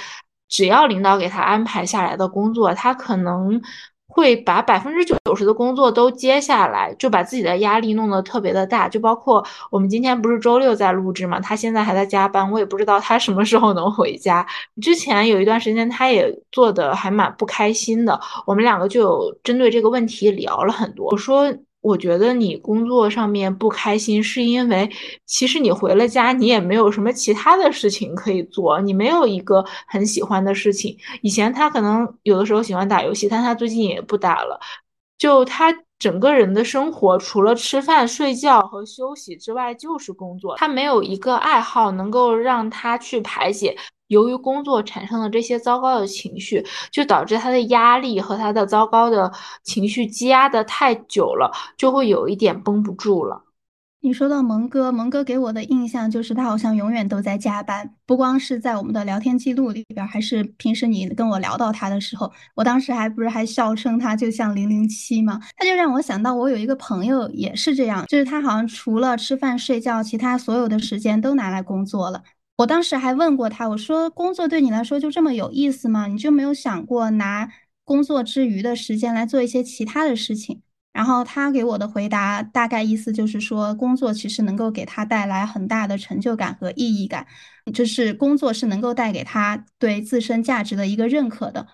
[0.53, 3.59] 只要领导给他安排下来的工作，他可能
[4.07, 8.87] 会把百分之九十的工作都接下来，就把自己的压力弄得特别的大。
[8.87, 14.45] 就包括我们今天不是周六在录制嘛，他现在还在加班，我也不知道他什么时候能回家。
[14.79, 21.09] 之前有一段时间，他也做的还蛮不开心的，我们两个就有针对这个问题聊了很多。
[21.09, 21.51] 我说。
[21.83, 24.89] 我觉得你工作上面不开心，是因为
[25.25, 30.97] 其实你回了家，你也没有什么其他的事情可以做，你没有一个很喜欢的事情。
[31.21, 34.59] 以前他可能有的时候喜欢打游戏，但他最近也不打了。
[35.17, 40.55] 就他整个人的生活，除了吃饭、睡觉和休息之外，就是工作。
[40.57, 43.77] 他没有一个爱好能够让他去排解。
[44.13, 49.31] 由于工作产生的这些糟糕的情绪，就导致他的压力和他的糟糕的
[49.63, 53.43] 情绪积压的太久了，就会有一点绷不住了。
[54.05, 65.39] 你说到蒙哥，蒙哥给我的印象就是他好像永远都在加班，不光是在我们的聊天记录里边，还是平时你跟我聊到他的时候，我当时还不是还笑称他就像零零七吗？
[65.55, 72.21] 他就让我想到我有一个朋友也是这样，就是他好像除了吃饭睡觉，其他所有的时间都拿来工作了。
[72.57, 76.07] 我当时还问过他，我说工作对你来说就这么有意思吗？
[76.07, 77.49] 你就没有想过拿
[77.83, 80.61] 工作之余的时间来做一些其他的事情？
[80.93, 87.25] 然后他给我的回答大概意思就是说，工作其实能够给他带来很大的成就感和意义感，
[87.73, 91.67] 就是工作是能够带给他对自身价值的一个认可的。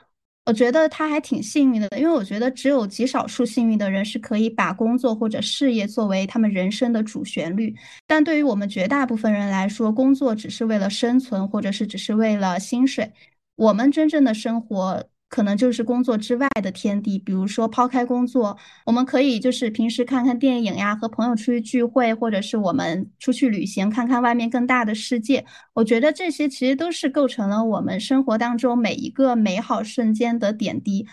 [0.50, 7.76] 我觉得他还挺幸运的，因为我觉得只有极少数幸运的人是可以把工作或者事业作为他们人生的主旋律。
[8.08, 13.12] 但对于我们绝大部分人来说，工作只是为了生存，或者是只是为了薪水。
[13.58, 15.06] 我们真正的生活。
[15.30, 25.46] 可能就是工作之外的天地，比如说抛开工作，我们可以就是平时看看电影呀，和朋友出去聚会，或者是我们出去旅行，看看外面更大的世界。
[25.74, 31.08] 我觉得这些其实都是构成了我们生活当中每一个美好瞬间的点滴。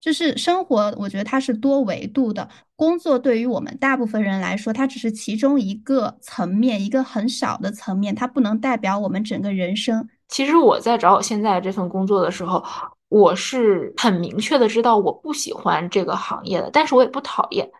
[0.00, 2.48] 就是生活，我觉得它是多维度的。
[2.76, 10.08] 工作对于我们大部分人来说，它只是其中一个层面，一个很小的层面，它不能代表我们整个人生。
[10.28, 12.64] 其实我在找我现在这份工作的时候。
[13.08, 17.70] 我是很明确的知道我不喜欢这个行业的，但是我也不讨厌。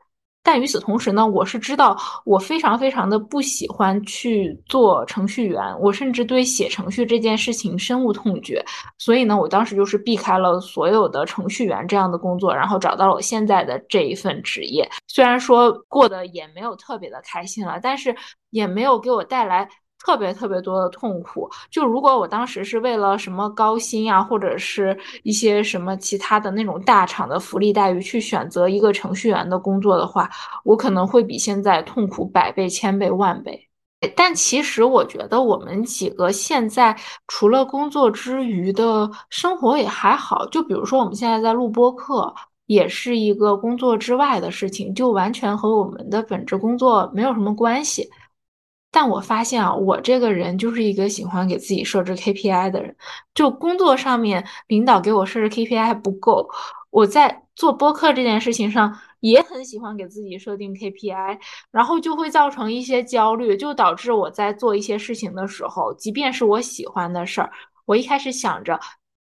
[0.43, 8.64] 但与此同时呢，我是知道我非常非常的不喜欢去做程序员，我甚至对写程序这件事情深恶痛绝。
[8.97, 14.89] 所以呢，我当时就是避开了所有的程序员这样的工作，然后找到了我现在的这一份职业。
[15.07, 18.16] 虽然说过得也没有特别的开心了，但是
[18.49, 19.68] 也没有给我带来。
[19.99, 30.30] 特别特别多的痛苦，就如果我当时是为了什么高薪啊，或者是一些什么其他的那种大厂的福利待遇去选择一个程序员的工作的话，
[30.64, 33.68] 我可能会比现在痛苦百倍、千倍、万倍。
[34.14, 36.96] 但其实我觉得我们几个现在
[37.26, 42.32] 除了工作之余的生活也还好，就比如说我们现在在录播课，
[42.66, 48.09] 也是一个工作之外的事情，就完全和我们的本职工作没有什么关系。
[48.91, 52.97] 但我发现啊，我这个人就是一个喜欢给自己设置 KPI 的人，
[53.34, 56.49] 就工作上面领导给我设置 KPI 还不够，
[56.91, 58.99] 我在做播客这件事情上。
[59.20, 61.41] 也很喜欢给自己设定 KPI，
[61.72, 67.51] 然后就会造成一些焦虑，就导致我在做一些事情的时候，即便是我喜欢的事儿，
[67.84, 68.78] 我一开始想着，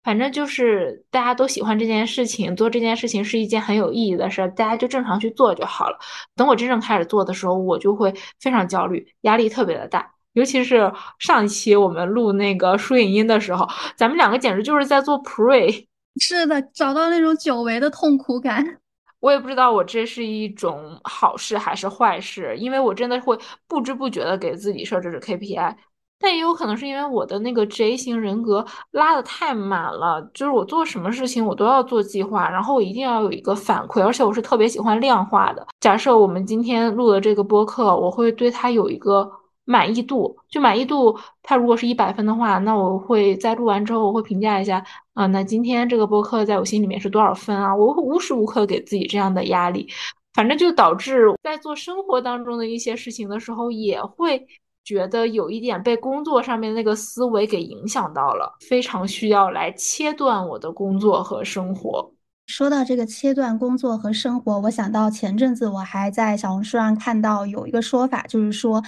[0.09, 5.99] 反正就是大家都喜欢这件事情，做这件事情是一件很有意义的事儿，大家就正常去做就好了。
[6.35, 10.11] 等我真正开始做的时候，我就会非常焦虑，压力特别的大。
[10.33, 15.85] 尤其是上一期我们录那个书影音的时候，咱们两个简直就是在做 pre。
[16.19, 18.65] 是的，找到那种久违的痛苦感。
[19.21, 25.75] 我也不知道我这是一种好事还是坏事，因为我真的会不知不觉的给自己设置着 KPI，
[26.19, 35.67] 但也有可能是因为我的那个 J 型人格拉的太满了，就是我做什么事情我都要做计划，然后我一定要有一个反馈，而且我是特别喜欢量化的。
[35.81, 39.31] 假设我们今天录的这个播客，我会对它有一个。
[39.71, 47.77] 满意度就满意度，它如果是一百分的话，那我会在录完之后我会评价一下啊，那今天这个播客在我心里面是多少分啊？
[47.77, 49.87] 我会无时无刻给自己这样的压力，
[50.33, 54.47] 反正就导致在做生活当中的一些事情的时候，也会
[54.89, 62.11] 觉得有一点被工作上面那个思维给影响到了，非常需要来切断我的工作和生活。
[62.47, 68.83] 说到这个切断工作和生活，我想到前阵子我还在小红书上看到有一个说法，就是说。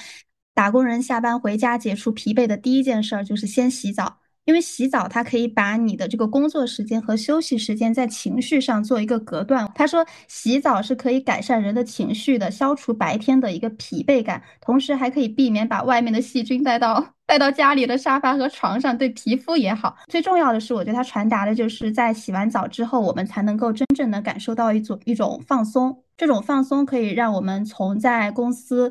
[0.52, 4.18] 打工人下班回家解除疲惫的第一件事儿就是先洗澡，
[4.50, 9.70] 因为洗澡它可以把你的这个工作时间和休息时间在情绪上做一个隔断。
[9.76, 19.96] 他说，洗澡是可以改善人的情绪的，消除白天的一个疲惫感，同时还可以避免把外面的细菌带到带到家里的沙发和床上，对皮肤也好。
[20.08, 25.96] 最重要的是，我觉得它传达的就是在洗完澡之后，我们才能够真正的感受到一种一种放松。
[26.16, 28.90] 这种放松可以让我们从在公司。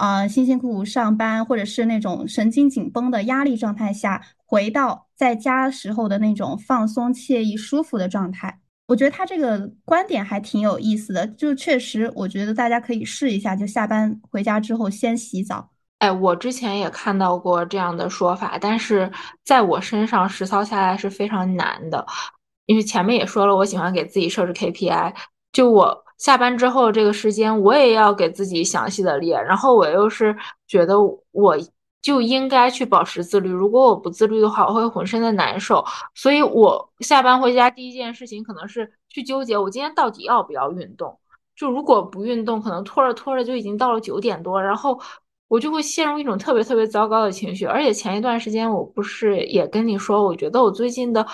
[0.00, 8.60] 啊，辛辛苦苦上班，或者是那种神经紧绷的压力状态下，回到在家时候的那种放松、惬意、舒服的状态。
[8.88, 15.68] 我觉得他这个观点还挺有意思的，就确实，我觉得大家可以试一下，就下班回家之后先洗澡。
[15.98, 19.12] 哎，我之前也看到过这样的说法，但是
[19.44, 22.06] 在我身上实操下来是非常难的，
[22.64, 25.12] 因为前面也说了，我喜欢给自己设置 KPI，
[25.52, 26.04] 就我。
[26.18, 30.36] 下班之后这个时间，我也要给自己详细的列，然后我又是
[30.66, 30.94] 觉得
[31.30, 31.56] 我
[32.02, 35.82] 就应该去保持自律，如果我不自律的话，我会浑身的难受。
[36.14, 41.18] 所以我下班回家第一件事情可能是去纠结我今天到底要不要运动。
[41.56, 45.00] 就如果不运动，可能拖着拖着就已经到了九点多，然后
[45.48, 47.64] 我就会陷入一种特别特别糟糕的情绪。
[47.64, 51.26] 而且前一段时间我不是也跟你说，我觉得我最近的。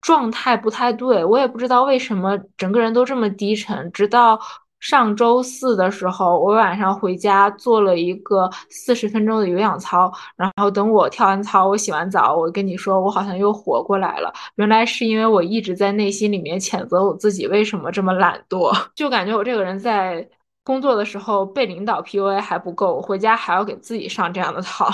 [0.00, 3.90] 状态不太对，我也不知道为什么整个人都这么低沉。
[3.92, 4.38] 直到
[4.80, 14.32] 上周四的时候，我晚上回家做了一个四十分钟的有氧操，然后等我跳完操，我洗完澡，我跟你说，我好像又活过来了。
[14.54, 20.26] 原来是因为我一直在内心里面谴责我自己为什么这么懒惰， 就感觉我这个人在
[20.62, 24.88] 工作的时候被领导 PUA 还不够，回家还要给自己上这样的 套。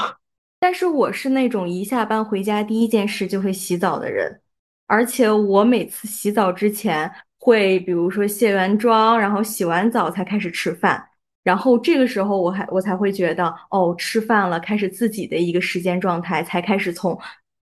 [0.58, 4.40] 但是我是那种一下班回家第一件事就会洗澡的人。
[4.86, 11.02] 而且我每次洗澡之前会，比如说卸完妆，然后洗完澡才开始吃饭，
[11.42, 17.18] 然后这个时候我还我才会觉得哦，吃饭了，开始自己的一个时间状态，才开始从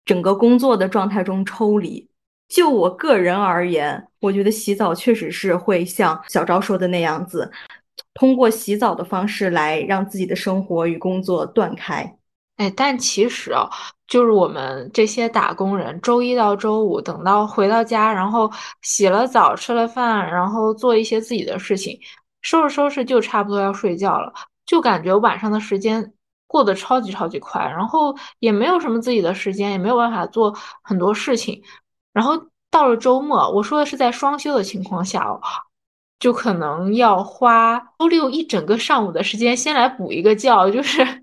[0.05, 2.09] 整个工作的状态中抽离。
[2.49, 7.51] 就我个人而言，我觉得洗澡确实是会像小昭说的那样子，
[8.15, 12.17] 通过洗澡的方式来让自己的生活与工作断开。
[12.61, 13.71] 哎，但其实啊，
[14.07, 18.53] 就是我们这些打工人，周一到周五等到回到家，然后
[18.83, 21.99] 洗了澡、吃了饭，然后做一些自己的事情，
[22.43, 24.31] 收拾收拾就差不多要睡觉了，
[24.67, 26.13] 就感觉晚上的时间
[26.47, 31.63] 过得超级超级快，然后也没有什么自己的时间，也没有办法做很多事情，
[32.13, 32.39] 然后
[32.71, 35.41] 到了周末，我说的是在双休的情况下哦，
[36.19, 41.20] 就可能要花周六一整个上午的时间先来补一个觉，就是。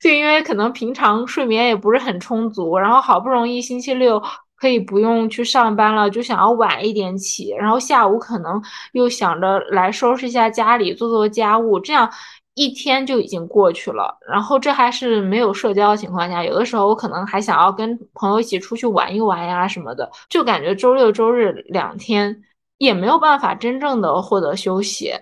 [0.00, 4.22] 就因为可能平常睡眠也不是很充足，然后好不容易星期六
[4.56, 8.62] 可以不用去上班了，就想要晚一点起，然后下午可能
[8.92, 12.08] 又想着来收拾一下家里，做做家务，这样
[12.54, 14.16] 一天就已经过去了。
[14.28, 22.42] 然后这还是没有社交的情况下，有的时候我可能还想要跟朋友一起出去玩一玩呀什么的，就感觉周六周日两天
[22.78, 25.12] 也没有办法真正的获得休息。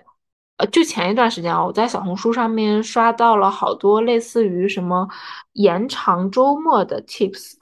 [0.61, 5.07] 呃，就前一段时间啊，我在小红书上面刷到了好多类似于什么
[5.53, 7.53] 延长周末的 tips。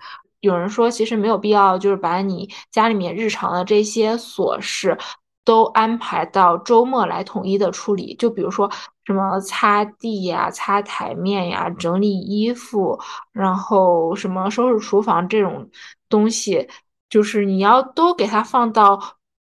[0.41, 4.97] 有人说，其实没有必要，就是把你家里面日常的这些琐事
[5.45, 8.13] 都安排到周末来统一的处理。
[8.15, 8.69] 就比如说
[9.05, 12.99] 什么擦地呀、擦台面呀、整理衣服，
[13.31, 15.69] 然后什么收拾厨房这种
[16.09, 16.67] 东西，
[17.09, 18.99] 就是你要都给它放到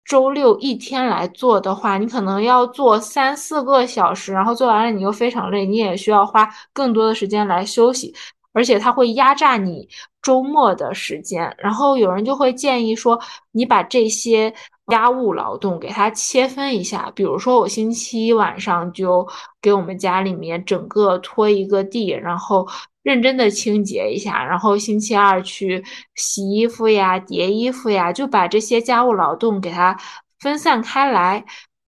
[0.09, 8.15] 周六一天来做的话，你可能要做三四个小时，然后做完了你又非常累，你也需要花更多的时间来休息。
[8.55, 9.87] 而且它会压榨你
[10.23, 13.21] 周末的时间，然后有人就会建议说，
[13.53, 14.53] 你把这些
[14.89, 19.27] 家务劳动给它切分一下，比如说我星期一晚上就
[19.61, 22.67] 给我们家里面整个拖一个地，然后
[23.03, 25.85] 认真的清洁一下，然后星期二去
[26.15, 29.97] 洗衣服呀、叠衣服呀，就把这些家务劳动给它
[30.41, 31.45] 分散开来。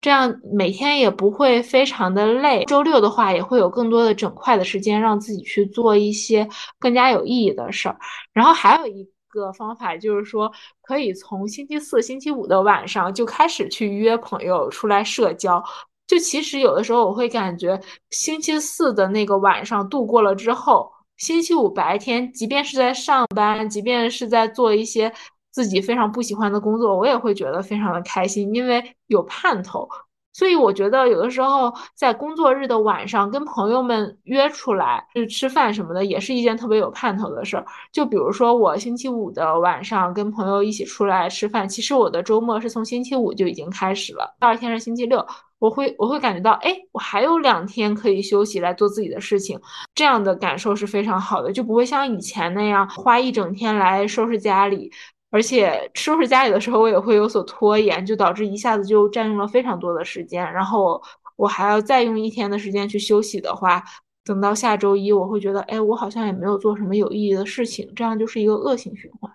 [0.01, 7.97] 这样每天也不会非常的累，周六的话也会有更多的整块的时间让自己去做一些更加有意义的事儿。
[8.31, 9.09] 然后还有一
[9.39, 15.63] 个方法就是说，可以从星期四、星期五的晚上就开始去约朋友出来社交。
[16.07, 17.79] 就其实有的时候我会感觉，
[18.09, 25.13] 星期四的那个晚上度过了之后，星期五白天，即便是在上班，即便是在做一些。
[25.55, 29.87] 自己非常不喜欢的工作，我也会觉得非常的开心，因为有盼头。
[30.35, 37.65] 所以我觉得有的时候在工作日的晚上跟朋友们约出来去吃饭什么的，也是一件特别有盼头的事儿。
[37.93, 45.25] 就比如说我星期五的晚上跟朋友一起出来吃饭，其实我的周末是从星期五就已经开始了，第二天是星期六，
[45.57, 49.57] 我会我会感觉到，哎，我还有两天可以休息来做自己的事情，
[49.93, 54.91] 这样的感受是非常好的，就不会像以前那样花一整天来收拾家里。
[55.35, 60.41] 而且收拾家里的时候，我也会有所拖延，就导致一下子就占用了非常多的时间。
[60.53, 61.01] 然后
[61.35, 63.83] 我还要再用一天的时间去休息的话，
[64.23, 69.29] 等到下周一，我会觉得，哎，我好像也没有做什么有意义的事情，这样就是一个恶性循环。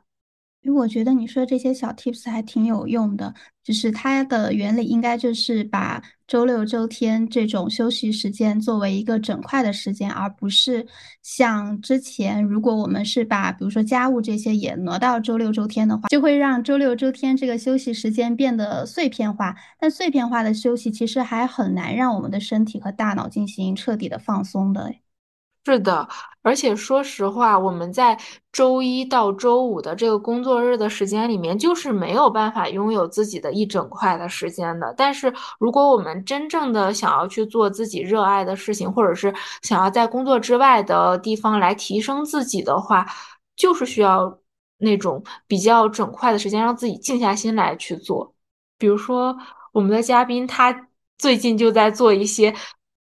[0.63, 10.87] 因为我觉得你说这些小 tips 还挺有用的，就是它的原理应该就是把周六周天这种休息时间作为一个整块的时间，而不是
[11.25, 19.57] 像之前如果我们是把比如说家务这些也挪到周六周天的话，就会让周六周天这个休息时间变得碎片化。
[19.81, 24.95] 但碎片化的休息其实还很难让我们的身体和大脑进行彻底的放松的。
[25.67, 26.09] 是的，
[26.43, 28.19] 而且说实话，我们在
[28.51, 34.93] 周一到周五的这个工作日的时间里面，就是没有办法拥有自己的一整块的时间的。
[34.97, 39.33] 但是，如果我们真正的想要去做自己热爱的事情，或者是
[39.63, 43.07] 想要在工作之外的地方来提升自己的话，
[43.55, 44.41] 就是需要
[44.79, 48.35] 那种比较整块的时间，让自己静下心来去做。
[48.79, 49.37] 比如说，
[49.73, 50.89] 我们的嘉宾他
[51.19, 52.55] 最近就在做一些。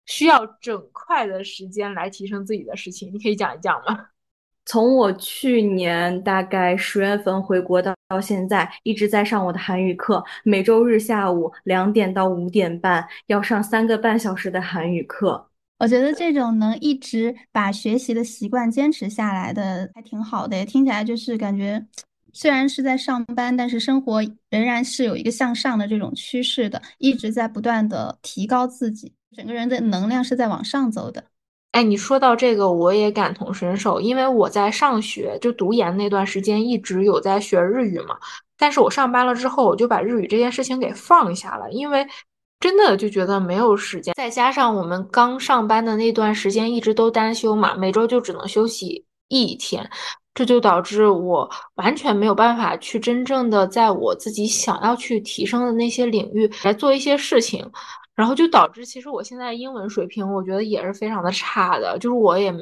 [0.10, 4.08] 需要整块的时间来提升自己的事情，你可以讲一讲吗？
[4.66, 15.48] 从我去年大概十月份回国到到现在，一直在上我的韩语课，每周日下午两点到五点半要上三个半小时的韩语课。
[15.80, 21.84] 我觉得这种能一直把学习的习惯坚持下来的还挺好的，听起来就是感觉
[22.34, 29.14] 虽然是在上班，但是生活仍然是有一个向上的这种趋势的，一直在不断的提高自己。
[29.36, 31.24] 整个人的能量是在往上走的。
[31.72, 38.18] 哎，你说到这个，我也感同身受，因为我在上学就读研那段时间，一直有在学日语嘛。
[38.58, 42.06] 但是我上班了之后，我就把日语这件事情给放下了，因为
[42.60, 44.16] 真的就觉得没有时间。
[44.16, 49.88] 再加上我们刚上班的那段时间，一直都单休嘛，每周就只能休息一天，
[50.34, 57.72] 这就导致我完全没有办法去真正的在我自己想要去提升的那些领域来做一些事情。
[58.20, 61.98] 然后就导致，其实我现在英文水平，我觉得也是非常的差的。
[61.98, 62.54] 就是我也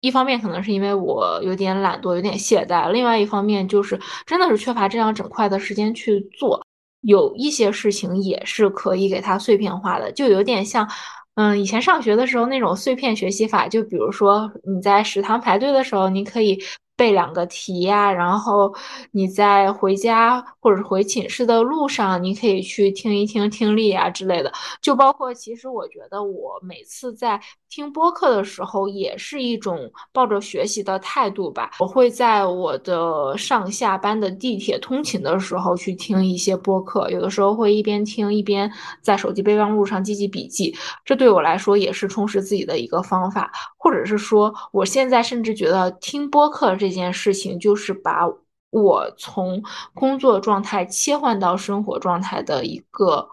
[0.00, 6.64] 一方面可能是因为我有点懒惰，有点懈怠；另外一方面就是真的是缺乏这样整块的时间去做。
[7.02, 10.88] 有一些事情也是可以给它碎片化的，就有点像，
[11.34, 13.68] 嗯，以前上学的时候那种碎片学习法。
[13.68, 16.58] 就比如说你在食堂排队的时候，你可以。
[16.96, 18.74] 背两个题呀，然后
[19.12, 24.52] 你在回家或者是回寝室的路上，你可以去听一听听力啊之类的。
[24.80, 27.40] 就包括，其实我觉得我每次在
[27.76, 31.72] 听播客的时候，也是一种抱着学习的态度吧。
[31.78, 38.72] 我会在我的上下班的地铁通勤的时候去听一些播客，有的时候会一边听一边
[39.02, 40.74] 在手机备忘录上记记笔记。
[41.04, 46.86] 这对我来说也是充实自己的一个方法，或者是说，我现在甚至觉得听播客这。
[46.96, 48.26] 件事情就是把
[48.70, 49.62] 我从
[49.92, 53.28] 工作状态切换到生活状态的一个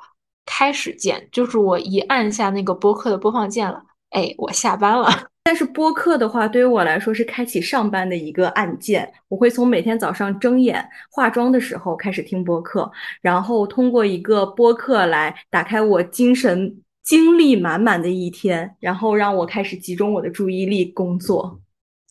[0.46, 3.82] 开始键，就是我一按下那个播客的播放键了，
[4.14, 5.10] 哎，我下班了。
[5.44, 9.12] 但是播客的话，对于我来说是开启上班的一个按键。
[9.28, 12.90] 我会从每天早上睁眼化妆的时候开始听播客，
[13.22, 21.60] 然后通过一个播客来打开我精神精力满满的一天，然后让我开始集中我的注意力工作。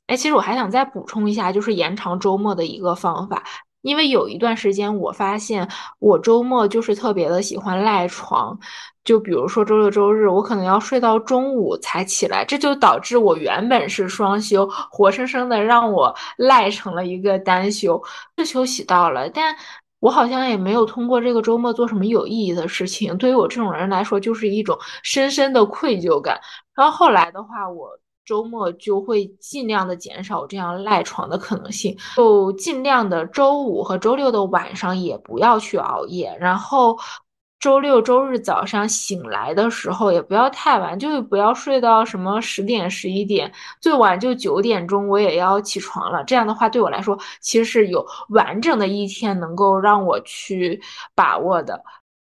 [0.09, 3.43] 哎，其实我还想再补充一下，就是延长周末的一个方法。
[3.83, 5.69] 因为有一段时间，我发现
[5.99, 8.59] 我周末就是特别的喜欢赖床，
[9.05, 18.03] 就比如说周六周日，我可能要睡到中午才起来，这就导致我原本是双休，活生生的让我赖成了一个单休，
[18.39, 19.55] 是休息到了，但
[20.01, 26.41] 我好像也没有通过这个周末做什么有意义的事情，对于我这种人来说，就是一种深深的愧疚感。
[26.75, 28.02] 然后后来的话，我。
[28.33, 36.99] 周末就会尽量的减少这样赖床的可能性，就尽量的周五和周六的晚上也不要去熬夜，然后
[37.61, 43.53] 周六周日早上醒来的时候也不要太晚，就不要睡到什么十点十一点，
[43.83, 46.25] 最晚就九点钟我也要起床了。
[46.25, 50.81] 这样的话对我来说其实是有完整的一天能够让我去
[51.15, 51.83] 把握的。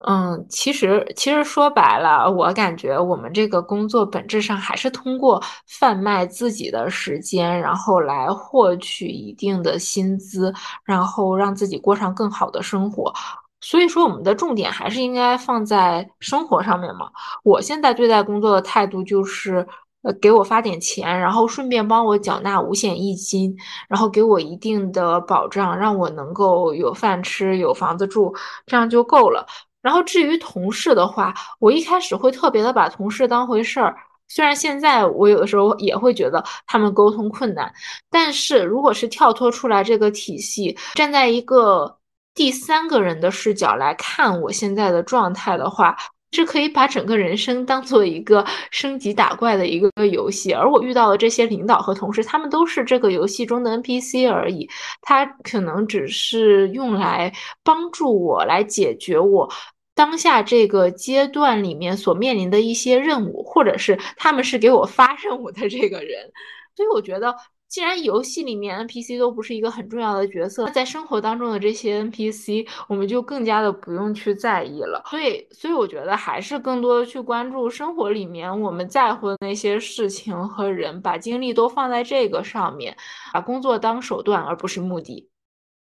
[0.01, 10.53] 嗯，其实其实说白了，我感觉我们这个工作本质上还是通过贩卖自己的时间，然后来获取一定的薪资，
[10.85, 13.13] 然后让自己过上更好的生活。
[13.61, 17.11] 所以说，我们的重点还是应该放在生活上面嘛。
[17.43, 19.67] 我现在对待工作的态度就是，
[20.03, 23.57] 呃，给我发点钱，然后顺便帮我缴纳五险一金，
[23.89, 28.33] 然后给我一定的保障，让我能够有饭吃、有房子住，
[28.67, 29.47] 这样就够了。
[29.87, 33.95] 然后至于同事的话，我一开始会特别的把同事当回事儿，
[34.27, 37.73] 虽然现在我有的时候也会觉得他们沟通困难，
[38.11, 41.97] 但是如果是跳脱出来这个体系，站在一个
[42.35, 45.97] 第三个人的视角来看我现在的状态的话。
[46.33, 54.69] 是可以把整个人生当做一个升级打怪的一个游戏，而我遇到的这些领导和同事，他们都是这个游戏中的 NPC 而已，
[55.01, 57.33] 他可能只是用来
[57.65, 59.49] 帮助我来解决我
[59.97, 66.31] 当下这个阶段里面所面临的一些任务，或者是他们是给我发任务的这个人，
[66.77, 67.35] 所以我觉得。
[67.69, 75.03] 既然游戏里面 NPC 都不是一个很重要的角色，在生活当中的这些 NPC，我们就更加的不用去在意了。
[75.11, 82.97] 所以，所以我觉得还是更多的去关注生活里面我们在乎的那些事情和人，把精力都放在这个上面，
[83.33, 85.29] 把工作当手段而不是目的。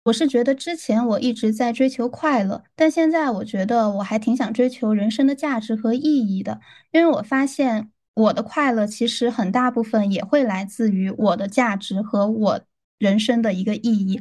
[0.08, 6.60] 我是觉得之前我一直在追求快乐，但现在我觉得我还挺想追求人生的价值和意义的，
[6.92, 7.90] 因为我发现。
[8.18, 12.60] 我的快乐其实很大部分也会来自于我的价值和我
[12.98, 14.20] 人生的一个意义。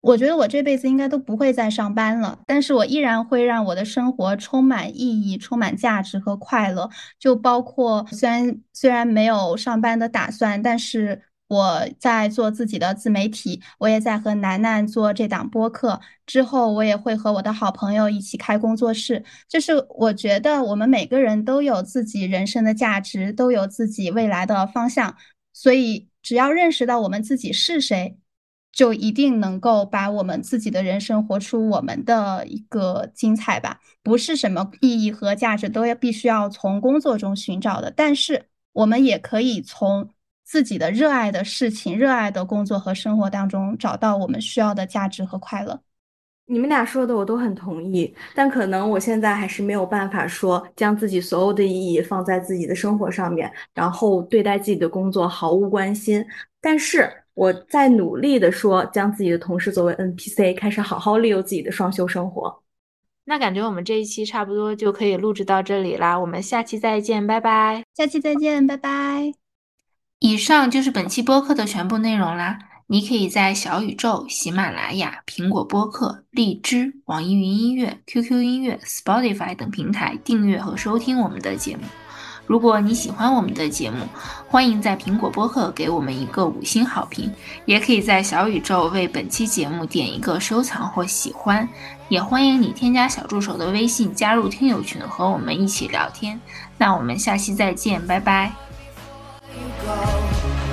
[0.00, 6.88] 我觉得我这辈子应该都不会再上班了，但是我依然会让我的生活充满意义、充满价值和快乐。
[7.20, 11.20] 就包括虽然虽然没有上班的打算，但是。
[11.48, 16.00] 我在做自己的自媒体，我也在和楠楠做这档播客。
[16.26, 19.22] 之后，我也会和我的好朋友一起开工作室。
[19.48, 25.16] 就是我觉得我们每个人都有自己人生的价值，都有自己未来的方向。
[25.52, 28.18] 所以，只要认识到我们自己是谁，
[28.72, 33.80] 就一定能够把我们自己的人生活出我们的一个精彩吧。
[34.02, 40.10] 不是什么意义和价值都要必须要从工作中寻找的，但是我们也可以从。
[40.46, 45.80] 自己的热爱的事情、热爱的工作和生活当中，找到我们需要的价值和快乐。
[46.46, 56.24] 你们俩说的我都很同意，但可能我现在还是没有办法说将自己所有的意义放在自己的生活上面，然后对待自己的工作毫无关心。
[56.60, 62.62] 但是我在努力的说，将自己的同事作为 NPC，开始好好利用自己的双休生活。
[63.24, 67.82] 那感觉我们这一期差不多就可以录制到这里啦，我们下期再见，拜拜。
[67.96, 69.45] 下期再见，拜拜。
[70.18, 72.58] 以上就是本期播客的全部内容啦。
[72.88, 81.82] 你可以在小宇宙、喜马拉雅、苹果播客、荔枝、网易云音乐、QQ 音乐、Spotify 等平台订阅和收听我们的节目。
[82.46, 84.06] 如果你喜欢我们的节目，
[84.46, 87.28] 欢迎在苹果播客给我们一个五星好评，
[87.64, 91.68] 也可以在小宇宙为本期节目点一个收藏或喜欢。
[92.08, 96.40] 也欢迎你添加小助手的微信，加入听友群和我们一起聊天。
[96.78, 98.65] 那我们下期再见，拜拜。
[99.56, 100.65] you go.